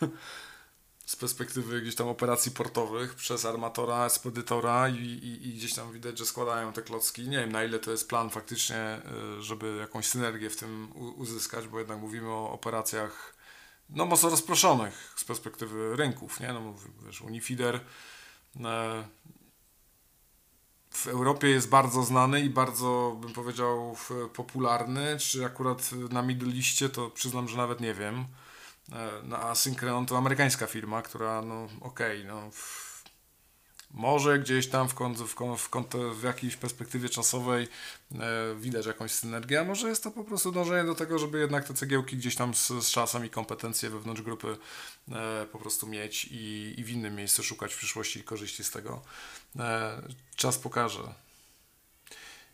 [1.08, 6.18] z perspektywy gdzieś tam operacji portowych przez armatora, espedytora i, i, i, gdzieś tam widać,
[6.18, 7.28] że składają te klocki.
[7.28, 9.02] Nie wiem na ile to jest plan faktycznie,
[9.38, 13.34] y, żeby jakąś synergię w tym uzyskać, bo jednak mówimy o operacjach
[13.90, 16.52] no mocno rozproszonych z perspektywy rynków, nie?
[16.52, 16.74] No
[17.06, 17.80] wiesz, Unifider
[18.60, 19.04] e,
[20.90, 23.96] w Europie jest bardzo znany i bardzo, bym powiedział,
[24.34, 28.24] popularny, czy akurat na Middle Eastie to przyznam, że nawet nie wiem.
[28.92, 32.50] E, no, a Synchron to amerykańska firma, która, no okej, okay, no
[33.90, 37.68] może gdzieś tam w, kąt, w, kąt, w, kąt, w jakiejś perspektywie czasowej
[38.14, 38.18] e,
[38.60, 41.74] widać jakąś synergię, a może jest to po prostu dążenie do tego, żeby jednak te
[41.74, 44.56] cegiełki gdzieś tam z, z czasem i kompetencje wewnątrz grupy
[45.12, 49.02] e, po prostu mieć i, i w innym miejscu szukać w przyszłości korzyści z tego.
[49.58, 50.02] E,
[50.36, 51.14] czas pokaże.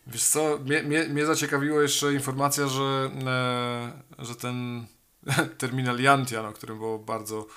[0.07, 4.85] Wiesz co, mnie, mnie, mnie zaciekawiła jeszcze informacja, że, e, że ten
[5.57, 7.47] terminal Jantian, o którym było bardzo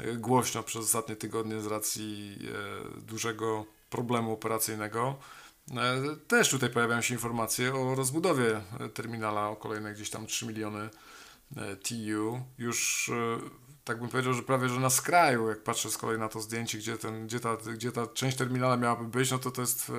[0.00, 2.38] e, głośno przez ostatnie tygodnie z racji
[2.96, 5.16] e, dużego problemu operacyjnego.
[5.76, 8.60] E, też tutaj pojawiają się informacje o rozbudowie
[8.94, 10.88] terminala o kolejne gdzieś tam 3 miliony
[11.82, 12.40] TU.
[12.58, 13.10] Już
[13.84, 16.78] tak bym powiedział, że prawie że na skraju, jak patrzę z kolei na to zdjęcie,
[16.78, 19.92] gdzie, ten, gdzie, ta, gdzie ta część terminala miałaby być, no to to jest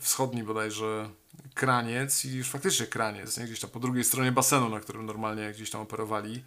[0.00, 1.10] wschodni bodajże
[1.54, 3.44] kraniec i już faktycznie kraniec, nie?
[3.44, 6.42] gdzieś tam po drugiej stronie basenu, na którym normalnie gdzieś tam operowali,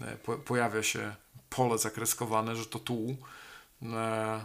[0.00, 1.14] e, po, pojawia się
[1.50, 3.16] pole zakreskowane, że to tu.
[3.82, 4.44] E,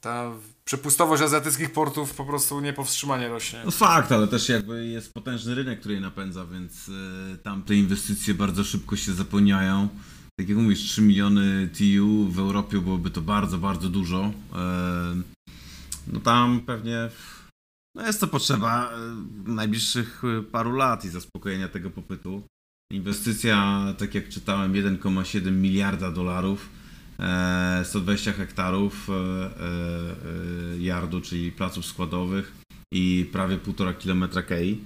[0.00, 0.32] ta
[0.64, 3.62] przepustowość azjatyckich portów po prostu niepowstrzymanie rośnie.
[3.64, 6.90] No fakt, ale też jakby jest potężny rynek, który je napędza, więc
[7.42, 9.88] tam te inwestycje bardzo szybko się zapełniają.
[10.36, 14.32] Tak jak mówisz, 3 miliony TU w Europie byłoby to bardzo, bardzo dużo.
[16.12, 17.08] No tam pewnie
[17.98, 18.96] no jest to potrzeba e,
[19.52, 22.42] najbliższych e, paru lat i zaspokojenia tego popytu.
[22.92, 26.68] Inwestycja, tak jak czytałem, 1,7 miliarda dolarów,
[27.84, 29.08] 120 e, hektarów
[30.78, 32.52] yardu, czyli placów składowych
[32.94, 34.80] i prawie 1,5 kilometra kei.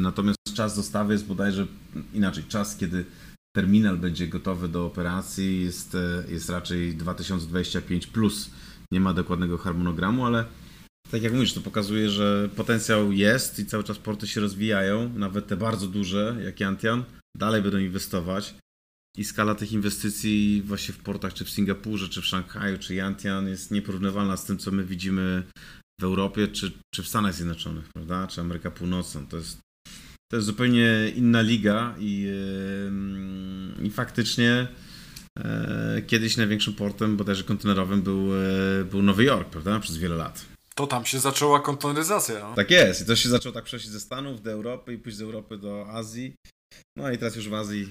[0.00, 1.66] Natomiast czas dostawy jest bodajże
[2.14, 2.44] inaczej.
[2.44, 3.04] Czas, kiedy
[3.56, 5.96] terminal będzie gotowy do operacji jest,
[6.28, 8.50] jest raczej 2025 plus.
[8.94, 10.44] Nie ma dokładnego harmonogramu, ale
[11.10, 15.46] tak jak mówisz, to pokazuje, że potencjał jest i cały czas porty się rozwijają, nawet
[15.46, 17.04] te bardzo duże, jak Yantian,
[17.36, 18.54] dalej będą inwestować.
[19.16, 23.48] I skala tych inwestycji właśnie w portach, czy w Singapurze, czy w Szanghaju, czy Yantian
[23.48, 25.42] jest nieporównywalna z tym, co my widzimy
[26.00, 28.26] w Europie, czy, czy w Stanach Zjednoczonych, prawda?
[28.26, 29.20] Czy Ameryka Północna.
[29.30, 29.58] To jest,
[30.30, 32.28] to jest zupełnie inna liga i,
[33.82, 34.68] i faktycznie
[36.06, 39.80] kiedyś największym portem bodajże kontenerowym był, yy, był Nowy Jork, prawda?
[39.80, 40.44] Przez wiele lat.
[40.74, 42.40] To tam się zaczęła konteneryzacja.
[42.40, 42.54] No?
[42.54, 43.02] Tak jest.
[43.02, 45.86] I to się zaczęło tak przejść ze Stanów do Europy i pójść z Europy do
[45.88, 46.34] Azji.
[46.96, 47.84] No i teraz już w Azji,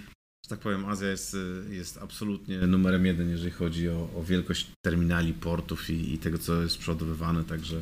[0.45, 1.37] że tak powiem, Azja jest,
[1.69, 6.61] jest absolutnie numerem jeden, jeżeli chodzi o, o wielkość terminali, portów i, i, tego, co
[6.61, 7.43] jest przodowywane.
[7.43, 7.81] Także,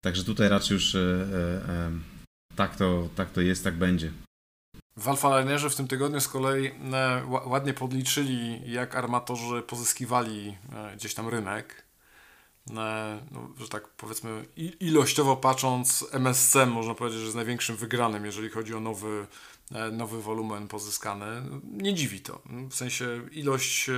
[0.00, 1.00] także tutaj raczej już e,
[1.68, 1.90] e,
[2.56, 4.12] tak, to, tak to jest, tak będzie.
[4.96, 11.14] W Alfa w tym tygodniu z kolei e, ładnie podliczyli, jak armatorzy pozyskiwali e, gdzieś
[11.14, 11.84] tam rynek
[12.70, 14.44] E, no, że tak powiedzmy
[14.80, 19.26] ilościowo patrząc MSC można powiedzieć, że jest największym wygranym, jeżeli chodzi o nowy,
[19.92, 21.42] nowy wolumen pozyskany.
[21.72, 22.42] Nie dziwi to.
[22.70, 23.90] W sensie ilość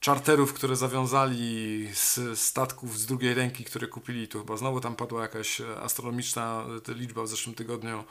[0.00, 5.22] czarterów, które zawiązali z statków z drugiej ręki, które kupili, tu chyba znowu tam padła
[5.22, 8.04] jakaś astronomiczna liczba w zeszłym tygodniu,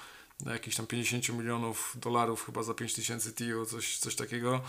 [0.45, 4.61] jakichś tam 50 milionów dolarów chyba za 5000 TIO, coś, coś takiego,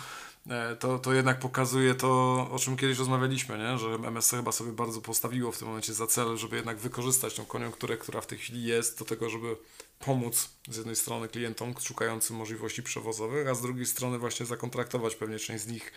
[0.51, 2.09] e, to, to jednak pokazuje to,
[2.51, 3.79] o czym kiedyś rozmawialiśmy, nie?
[3.79, 7.45] że MSC chyba sobie bardzo postawiło w tym momencie za cel, żeby jednak wykorzystać tą
[7.45, 9.57] koniunkturę, która w tej chwili jest, do tego, żeby
[9.99, 15.39] pomóc z jednej strony klientom szukającym możliwości przewozowych, a z drugiej strony właśnie zakontraktować pewnie
[15.39, 15.93] część z nich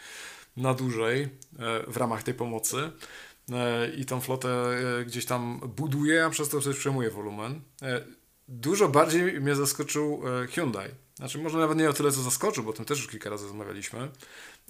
[0.57, 1.29] na dłużej e,
[1.87, 2.91] w ramach tej pomocy.
[3.51, 7.61] E, i tą flotę gdzieś tam buduje, a przez to też przejmuje wolumen
[8.47, 10.89] dużo bardziej mnie zaskoczył e, Hyundai.
[11.15, 13.43] Znaczy, może nawet nie o tyle, co zaskoczył, bo o tym też już kilka razy
[13.43, 14.11] rozmawialiśmy,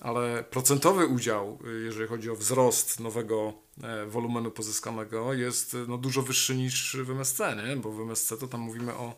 [0.02, 3.54] ale procentowy udział, e, jeżeli chodzi o wzrost nowego
[4.08, 7.76] wolumenu pozyskanego, jest no, dużo wyższy niż w MSC, nie?
[7.78, 9.16] bo w MSC to tam mówimy o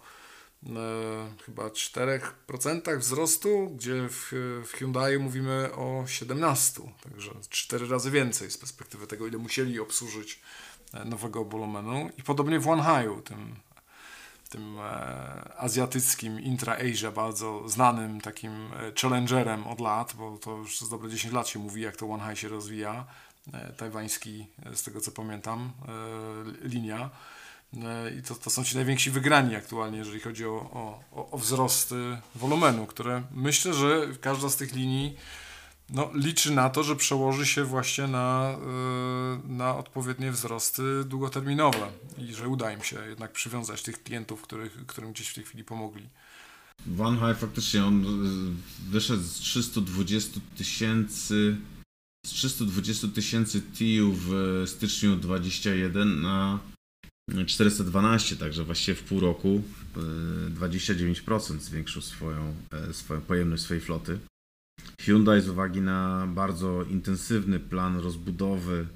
[0.65, 4.31] e, chyba 4% wzrostu, gdzie w,
[4.65, 10.41] w Hyundai mówimy o 17%, także 4 razy więcej z perspektywy tego, ile musieli obsłużyć
[11.05, 12.09] nowego wolumenu.
[12.17, 13.66] I podobnie w Wanhaiu, tym
[14.49, 14.83] tym e,
[15.57, 21.33] azjatyckim Intra-Asia, bardzo znanym takim e, challengerem od lat, bo to już z dobre 10
[21.33, 23.05] lat się mówi, jak to One się rozwija.
[23.53, 25.71] E, tajwański, z tego co pamiętam,
[26.61, 27.09] linia.
[28.19, 30.69] I to, to są ci najwięksi wygrani aktualnie, jeżeli chodzi o,
[31.11, 35.17] o, o wzrosty wolumenu, które myślę, że każda z tych linii
[35.89, 38.57] no, liczy na to, że przełoży się właśnie na,
[39.45, 44.85] y, na odpowiednie wzrosty długoterminowe i że uda im się jednak przywiązać tych klientów, których,
[44.85, 46.09] którym gdzieś w tej chwili pomogli.
[46.85, 48.05] Van High faktycznie on
[48.89, 51.57] wyszedł z 320 tysięcy
[52.25, 56.59] z 320 tysięcy TIU w styczniu 21 na
[57.45, 59.63] 412, także właściwie w pół roku
[60.49, 64.19] 29% y, zwiększył swoją, e, swoją pojemność swojej floty.
[65.01, 68.87] Hyundai z uwagi na bardzo intensywny plan rozbudowy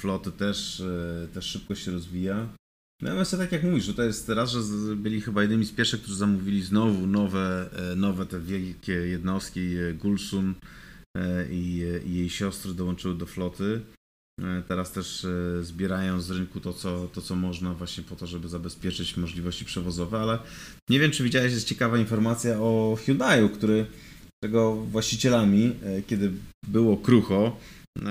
[0.00, 2.48] floty też, e, też szybko się rozwija.
[3.02, 4.60] Natomiast tak jak mówisz, to jest raz, że
[4.96, 9.94] byli chyba jednymi z pierwszych, którzy zamówili znowu nowe, e, nowe te wielkie jednostki e,
[9.94, 10.54] Gulsun
[11.50, 13.80] i, i jej siostry dołączyły do floty.
[14.68, 15.26] Teraz też
[15.62, 20.20] zbierają z rynku to co, to, co można właśnie po to, żeby zabezpieczyć możliwości przewozowe,
[20.20, 20.38] ale
[20.90, 23.86] nie wiem, czy widziałeś, jest ciekawa informacja o Hyundaiu, który
[24.44, 26.32] czego właścicielami, e, kiedy
[26.66, 27.56] było krucho,
[28.06, 28.08] e,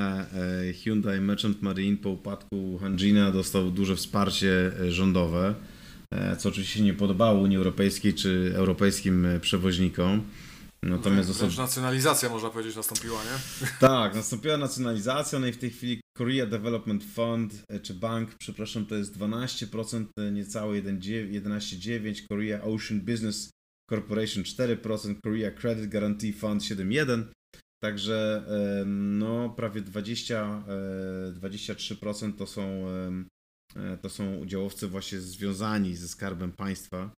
[0.70, 5.56] e, Hyundai Merchant Marine po upadku Hanjina dostał duże wsparcie rządowe,
[6.38, 10.22] co oczywiście nie podobało Unii Europejskiej czy europejskim przewoźnikom.
[10.84, 11.50] Natomiast dostał...
[11.58, 13.68] nacjonalizacja, można powiedzieć, nastąpiła, nie?
[13.80, 18.96] Tak, nastąpiła nacjonalizacja, no i w tej chwili Korea Development Fund, czy bank, przepraszam, to
[18.96, 23.50] jest 12%, niecałe 11,9%, Korea Ocean Business
[23.90, 27.26] Corporation 4%, Korea Credit Guarantee Fund 7,1%.
[27.84, 28.46] Także
[28.86, 30.64] no, prawie 20,
[31.34, 32.90] 23% e, to są,
[33.76, 37.12] e, to są udziałowcy właśnie związani ze skarbem państwa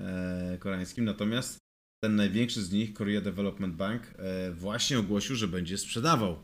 [0.00, 1.04] e, koreańskim.
[1.04, 1.58] Natomiast
[2.04, 4.14] ten największy z nich, Korea Development Bank,
[4.52, 6.42] właśnie ogłosił, że będzie sprzedawał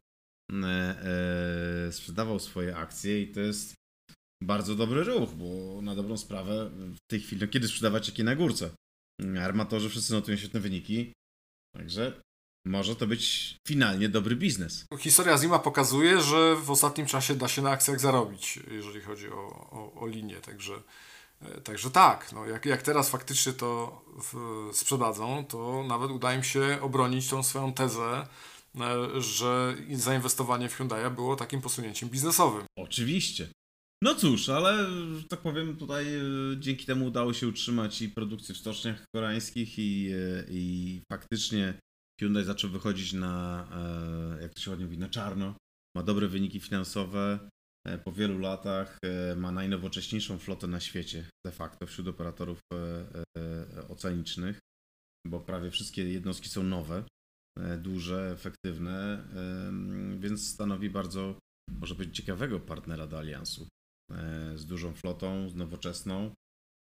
[1.91, 3.75] sprzedawał swoje akcje i to jest
[4.43, 8.37] bardzo dobry ruch, bo na dobrą sprawę w tej chwili, no kiedy sprzedawać jakie na
[8.37, 8.71] górce?
[9.43, 11.13] Armatorzy wszyscy notują świetne wyniki.
[11.77, 12.23] Także
[12.65, 14.87] może to być finalnie dobry biznes.
[14.99, 19.71] Historia Zima pokazuje, że w ostatnim czasie da się na akcjach zarobić, jeżeli chodzi o,
[19.71, 20.37] o, o linię.
[20.37, 20.83] Także,
[21.43, 24.03] e, także tak, no jak, jak teraz faktycznie to
[24.33, 28.27] w, sprzedadzą, to nawet uda im się obronić tą swoją tezę,
[28.81, 32.65] e, że zainwestowanie w Hyundai było takim posunięciem biznesowym.
[32.79, 33.49] Oczywiście.
[34.03, 34.87] No cóż, ale
[35.29, 36.23] tak powiem, tutaj e,
[36.59, 41.75] dzięki temu udało się utrzymać i produkcję w stoczniach koreańskich i, e, i faktycznie
[42.21, 43.67] Hyundai zaczął wychodzić na,
[44.39, 45.55] e, jak to się ładnie mówi, na czarno.
[45.97, 47.51] Ma dobre wyniki finansowe.
[48.05, 48.99] Po wielu latach
[49.37, 52.61] ma najnowocześniejszą flotę na świecie de facto wśród operatorów
[53.89, 54.59] oceanicznych,
[55.27, 57.05] bo prawie wszystkie jednostki są nowe,
[57.79, 59.25] duże, efektywne,
[60.19, 61.39] więc stanowi bardzo,
[61.71, 63.69] może być ciekawego partnera do aliansu.
[64.11, 66.35] E, z dużą flotą, z nowoczesną.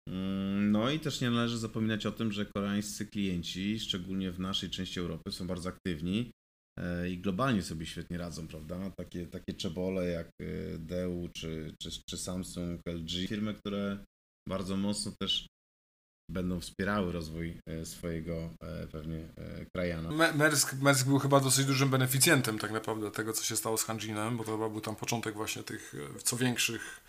[0.10, 4.70] Mm, no i też nie należy zapominać o tym, że koreańscy klienci, szczególnie w naszej
[4.70, 6.32] części Europy, są bardzo aktywni
[6.80, 8.92] e, i globalnie sobie świetnie radzą, prawda?
[8.98, 14.06] Takie, takie czebole jak e, Dell czy, czy, czy Samsung, LG, firmy, które
[14.50, 15.48] bardzo mocno też
[16.30, 18.50] będą wspierały rozwój swojego
[18.92, 19.28] pewnie
[19.74, 20.34] krajana.
[20.34, 24.38] Mersk, Mersk był chyba dosyć dużym beneficjentem tak naprawdę tego, co się stało z Hanjinem,
[24.38, 27.02] bo to chyba był tam początek właśnie tych co większych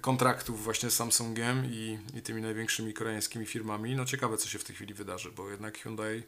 [0.00, 3.96] kontraktów właśnie z Samsungiem i, i tymi największymi koreańskimi firmami.
[3.96, 6.22] No ciekawe, co się w tej chwili wydarzy, bo jednak Hyundai,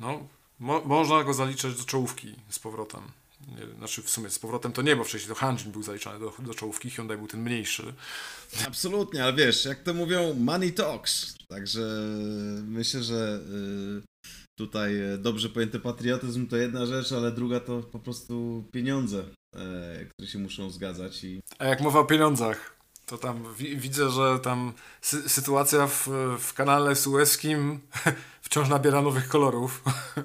[0.00, 0.28] no,
[0.58, 3.02] mo można go zaliczać do czołówki z powrotem.
[3.40, 6.32] Nie, znaczy w sumie z powrotem to nie, bo wcześniej to Hanjin był zaliczany do,
[6.38, 7.94] do czołówki, Hyundai był ten mniejszy.
[8.66, 11.34] Absolutnie, ale wiesz, jak to mówią, money talks.
[11.48, 11.80] Także
[12.66, 13.40] myślę, że
[13.98, 14.26] y,
[14.58, 19.24] tutaj dobrze pojęty patriotyzm to jedna rzecz, ale druga to po prostu pieniądze.
[19.56, 21.24] E, które się muszą zgadzać.
[21.24, 21.40] I...
[21.58, 22.73] A jak mowa o pieniądzach,
[23.06, 26.08] to tam wi widzę, że tam sy sytuacja w,
[26.40, 27.80] w kanale sueskim
[28.42, 29.82] wciąż nabiera nowych kolorów.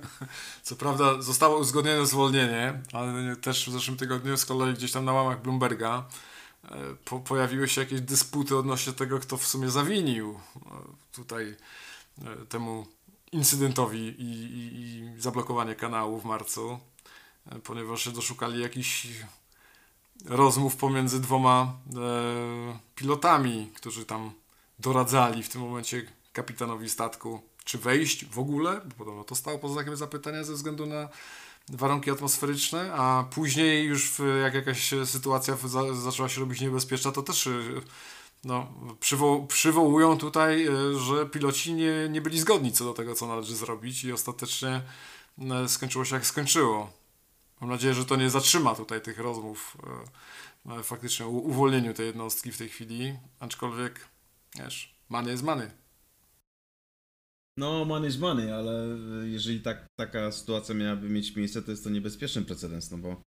[0.64, 5.14] Co prawda zostało uzgodnione zwolnienie, ale też w zeszłym tygodniu z kolei gdzieś tam na
[5.14, 6.06] łamach Bloomberga
[7.06, 10.40] po, pojawiły się jakieś dysputy odnośnie tego, kto w sumie zawinił
[11.12, 11.56] tutaj
[12.50, 12.86] temu
[13.32, 16.80] incydentowi i, i, i zablokowanie kanału w marcu,
[17.64, 19.08] ponieważ się doszukali jakichś
[20.26, 24.32] rozmów pomiędzy dwoma e, pilotami, którzy tam
[24.80, 29.74] doradzali w tym momencie kapitanowi statku, czy wejść w ogóle, bo podobno to stało poza
[29.74, 31.10] znakiem zapytania ze względu na
[31.70, 37.24] warunki atmosferyczne, a później już w, jak jakaś sytuacja za, zaczęła się robić niebezpieczna, to
[37.24, 37.52] też e,
[38.44, 38.68] no,
[39.00, 43.56] przywo przywołują tutaj, e, że piloci nie, nie byli zgodni co do tego, co należy
[43.56, 44.82] zrobić i ostatecznie
[45.42, 46.99] e, skończyło się jak skończyło.
[47.62, 49.78] Mam nadzieję, że to nie zatrzyma tutaj tych rozmów
[50.66, 54.10] e, faktycznie o uwolnieniu tej jednostki w tej chwili, aczkolwiek,
[54.56, 55.72] wiesz, money jest money.
[57.58, 61.90] No, money is money, ale jeżeli tak, taka sytuacja miałaby mieć miejsce, to jest to
[61.90, 63.22] niebezpieczny precedens, no bo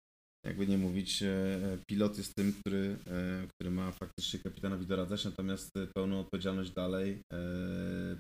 [0.45, 5.73] jakby nie mówić, e, pilot jest tym, który, e, który ma faktycznie kapitanowi doradzać, natomiast
[5.95, 7.37] pełną odpowiedzialność dalej e,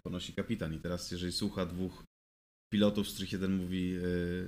[0.03, 0.73] ponosi kapitan.
[0.73, 2.03] I teraz, jeżeli słucha dwóch
[2.73, 3.95] pilotów, z których jeden mówi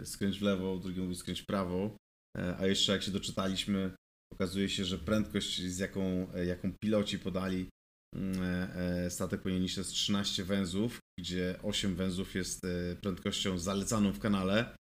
[0.03, 1.97] skręć w lewo, drugi mówi skręć w prawo,
[2.57, 3.91] a jeszcze jak się doczytaliśmy,
[4.33, 7.69] okazuje się, że prędkość, z jaką, jaką piloci podali
[8.15, 8.69] mm,
[9.09, 12.61] statek powinien jest 13 węzłów, gdzie 8 węzłów jest
[13.01, 14.75] prędkością zalecaną w kanale,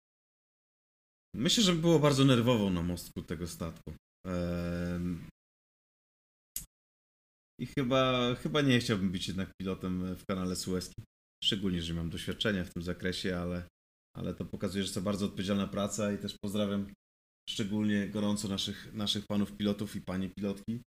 [1.36, 3.92] Myślę, że było bardzo nerwowo na mostku tego statku.
[7.60, 11.04] I chyba, chyba nie chciałbym być jednak pilotem w kanale Suezkim.
[11.44, 13.68] Szczególnie, że mam doświadczenia w tym zakresie, ale,
[14.16, 16.92] ale to pokazuje, że to bardzo odpowiedzialna praca i też pozdrawiam
[17.48, 20.80] szczególnie gorąco naszych, naszych panów pilotów i panie pilotki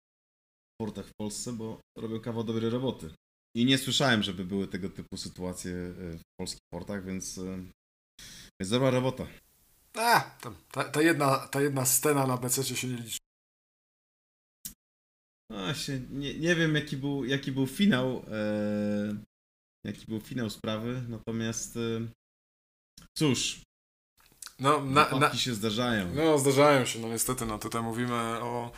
[0.74, 3.10] w portach w Polsce, bo robią kawał dobrej roboty.
[3.56, 7.40] I nie słyszałem, żeby były tego typu sytuacje e, w polskich portach, więc
[8.60, 9.26] jest dobra robota.
[9.94, 10.20] A,
[10.70, 13.18] ta, ta, jedna, ta jedna scena na BC się nie liczy.
[15.50, 19.16] Właśnie, nie, nie wiem jaki był, jaki był finał, e,
[19.86, 21.80] jaki był finał sprawy, natomiast e,
[23.14, 23.60] cóż,
[24.58, 26.14] no, na, na, się zdarzają.
[26.14, 28.72] No, zdarzają się, no niestety, no tutaj mówimy o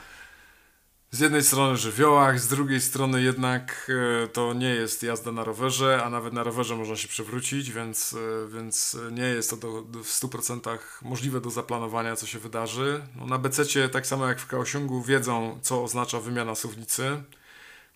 [1.10, 3.90] z jednej strony żywiołach, z drugiej strony jednak
[4.24, 8.12] e, to nie jest jazda na rowerze, a nawet na rowerze można się przewrócić, więc,
[8.14, 13.00] e, więc nie jest to do, do w 100% możliwe do zaplanowania, co się wydarzy.
[13.16, 17.22] No, na BC tak samo jak w Kaosiągu wiedzą, co oznacza wymiana suwnicy.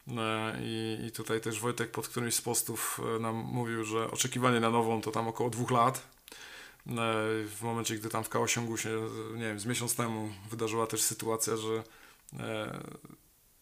[0.09, 4.70] E, I, I tutaj też Wojtek pod którymś z postów nam mówił, że oczekiwanie na
[4.70, 6.12] nową to tam około dwóch lat.
[7.46, 11.57] W momencie, gdy tam w Kaosiągu się, nie wiem, z miesiąc temu wydarzyła też sytuacja,
[11.57, 11.82] że
[12.40, 12.80] E,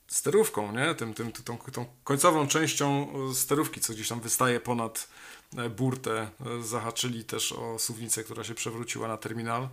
[0.09, 0.95] sterówką, nie?
[0.95, 5.09] Tym, tym, tą, tą końcową częścią sterówki, co gdzieś tam wystaje ponad
[5.57, 9.69] e, burtę, e, zahaczyli też o suwnicę, która się przewróciła na terminal.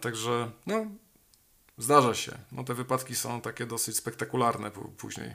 [0.00, 0.86] Także, no,
[1.78, 2.38] zdarza się.
[2.52, 5.34] No, te wypadki są takie dosyć spektakularne później.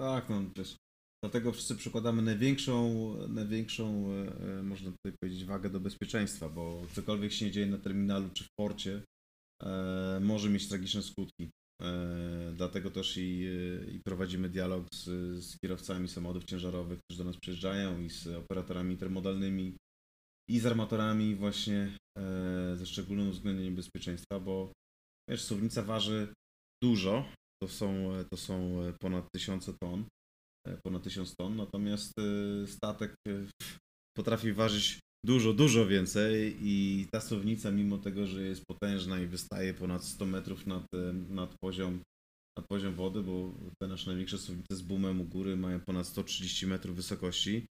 [0.00, 0.76] Tak, no też.
[1.24, 4.08] Dlatego wszyscy przykładamy największą, największą,
[4.62, 9.02] można tutaj powiedzieć, wagę do bezpieczeństwa, bo cokolwiek się dzieje na terminalu czy w porcie,
[9.62, 11.50] E, może mieć tragiczne skutki.
[11.82, 13.46] E, dlatego też i,
[13.92, 15.04] i prowadzimy dialog z,
[15.44, 19.76] z, kierowcami samochodów ciężarowych, którzy do nas przyjeżdżają i z operatorami intermodalnymi
[20.48, 24.72] i z armatorami właśnie e, ze szczególnym uwzględnieniem bezpieczeństwa, bo
[25.30, 26.32] wiesz, suwnica waży
[26.82, 27.24] dużo,
[27.62, 30.04] to są, to są ponad tysiące ton,
[30.84, 32.12] ponad tysiąc ton, natomiast
[32.66, 33.14] statek
[34.16, 39.74] potrafi ważyć dużo, dużo więcej i ta słownica, mimo tego, że jest potężna i wystaje
[39.74, 40.86] ponad 100 metrów nad,
[41.28, 42.00] nad, poziom,
[42.58, 46.66] nad poziom wody, bo te nasze największe słownice z boomem u góry mają ponad 130
[46.66, 47.66] metrów wysokości,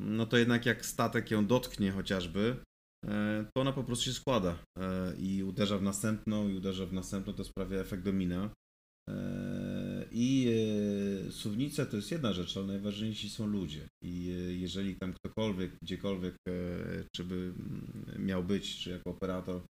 [0.00, 2.56] no to jednak jak statek ją dotknie chociażby,
[3.06, 6.92] e, to ona po prostu się składa e, i uderza w następną, i uderza w
[6.92, 8.50] następną, to sprawia efekt domina.
[9.10, 10.48] E, I
[11.28, 13.88] e, suwnice to jest jedna rzecz, ale najważniejsi są ludzie.
[14.04, 16.36] I e, jeżeli tam ktokolwiek, gdziekolwiek,
[17.16, 19.60] czy by mm, miał być, czy jako operator,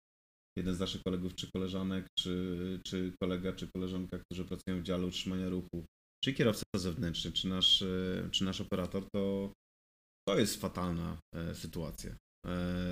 [0.59, 5.07] jeden z naszych kolegów czy koleżanek, czy, czy kolega, czy koleżanka, którzy pracują w dziale
[5.07, 5.85] utrzymania ruchu,
[6.25, 7.85] czy kierowca zewnętrzny, czy nasz,
[8.31, 9.53] czy nasz operator, to
[10.29, 11.19] to jest fatalna
[11.55, 12.17] sytuacja.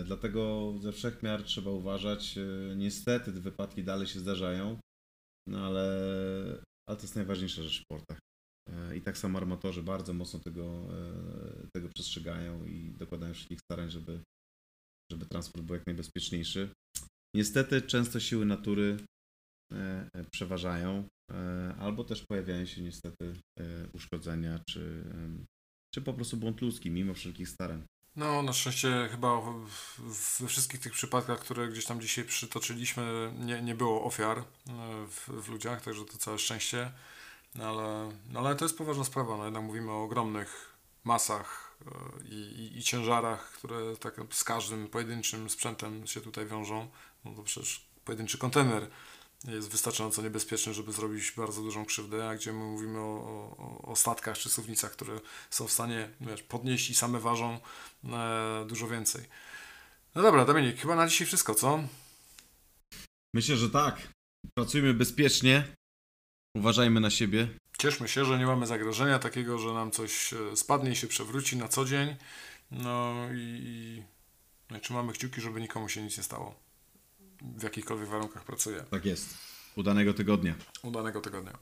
[0.05, 2.39] Dlatego ze wszech miar trzeba uważać.
[2.77, 4.79] Niestety te wypadki dalej się zdarzają.
[5.49, 5.87] No ale,
[6.89, 8.19] ale to jest najważniejsza rzecz w portach.
[8.71, 13.91] E, I tak samo armatorzy bardzo mocno tego, e, tego przestrzegają i dokładają wszystkich starań,
[13.91, 14.21] żeby,
[15.13, 16.69] żeby transport był jak najbezpieczniejszy.
[17.37, 18.97] Niestety często siły natury
[19.73, 21.09] e, przeważają,
[21.79, 23.33] albo też pojawiają się niestety
[23.93, 25.05] uszkodzenia, czy,
[25.95, 27.85] czy po prostu błąd ludzki, mimo wszelkich starań.
[28.17, 29.41] No, na szczęście chyba
[30.41, 34.43] we wszystkich tych przypadkach, które gdzieś tam dzisiaj przytoczyliśmy, nie, nie było ofiar e,
[35.07, 36.93] w, w ludziach, także to całe szczęście.
[37.55, 40.73] No ale, no ale to jest poważna sprawa, no jednak mówimy o ogromnych
[41.05, 41.91] masach e,
[42.29, 46.89] i, i, i ciężarach, które tak z każdym pojedynczym sprzętem się tutaj wiążą.
[47.25, 48.91] No to przecież pojedynczy kontener
[49.45, 53.97] jest wystarczająco niebezpieczny, żeby zrobić bardzo dużą krzywdę, a gdzie my mówimy o, o, o
[53.97, 57.59] statkach czy suwnicach, które są w stanie wiesz, podnieść i same ważą
[58.05, 59.25] e, dużo więcej.
[60.15, 61.85] No dobra, Dominik, chyba na dzisiaj wszystko, co?
[63.35, 64.09] Myślę, że tak.
[64.55, 65.65] Pracujmy bezpiecznie.
[66.57, 67.49] Uważajmy na siebie.
[67.79, 71.57] Cieszmy się, że nie mamy zagrożenia takiego, że nam coś e, spadnie i się przewróci
[71.57, 72.17] na co dzień.
[72.71, 74.03] No i,
[74.71, 76.64] no i trzymamy kciuki, żeby nikomu się nic nie stało.
[77.57, 78.81] W jakichkolwiek warunkach pracuje.
[78.91, 79.35] Tak jest.
[79.77, 80.55] Udanego tygodnia.
[80.83, 81.53] Udanego tygodnia.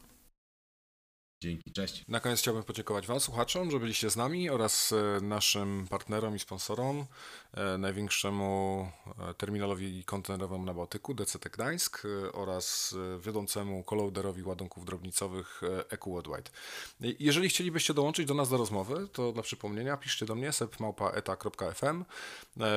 [1.43, 2.05] Dzięki, cześć.
[2.09, 6.39] Na koniec chciałbym podziękować Wam, słuchaczom, że byliście z nami oraz e, naszym partnerom i
[6.39, 7.06] sponsorom,
[7.55, 8.89] e, największemu
[9.31, 12.02] e, terminalowi kontenerowemu na Bałtyku, DCT Gdańsk
[12.32, 16.51] oraz wiodącemu kolauderowi ładunków drobnicowych EQ Worldwide.
[17.01, 22.05] Jeżeli chcielibyście dołączyć do nas do rozmowy, to dla przypomnienia piszcie do mnie sepmałpa.eta.fm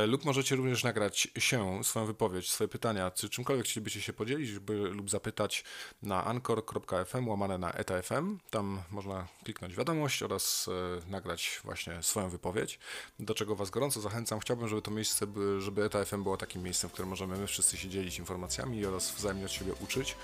[0.07, 4.73] lub możecie również nagrać się, swoją wypowiedź, swoje pytania, czy czymkolwiek chcielibyście się podzielić by,
[4.73, 5.63] lub zapytać
[6.01, 8.39] na anchor.fm łamane na eta.fm.
[8.55, 10.69] Tam można kliknąć wiadomość oraz
[11.07, 12.79] e, nagrać właśnie swoją wypowiedź,
[13.19, 14.39] do czego Was gorąco zachęcam.
[14.39, 17.77] Chciałbym, żeby to miejsce, by, żeby ETA.fm było takim miejscem, w którym możemy my wszyscy
[17.77, 20.15] się dzielić informacjami oraz wzajemnie od siebie uczyć.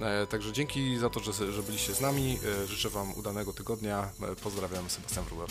[0.00, 2.38] E, Także dzięki za to, że, że byliście z nami.
[2.62, 4.10] E, Życzę Wam udanego tygodnia.
[4.42, 5.48] Pozdrawiam, Sebastian Wruber.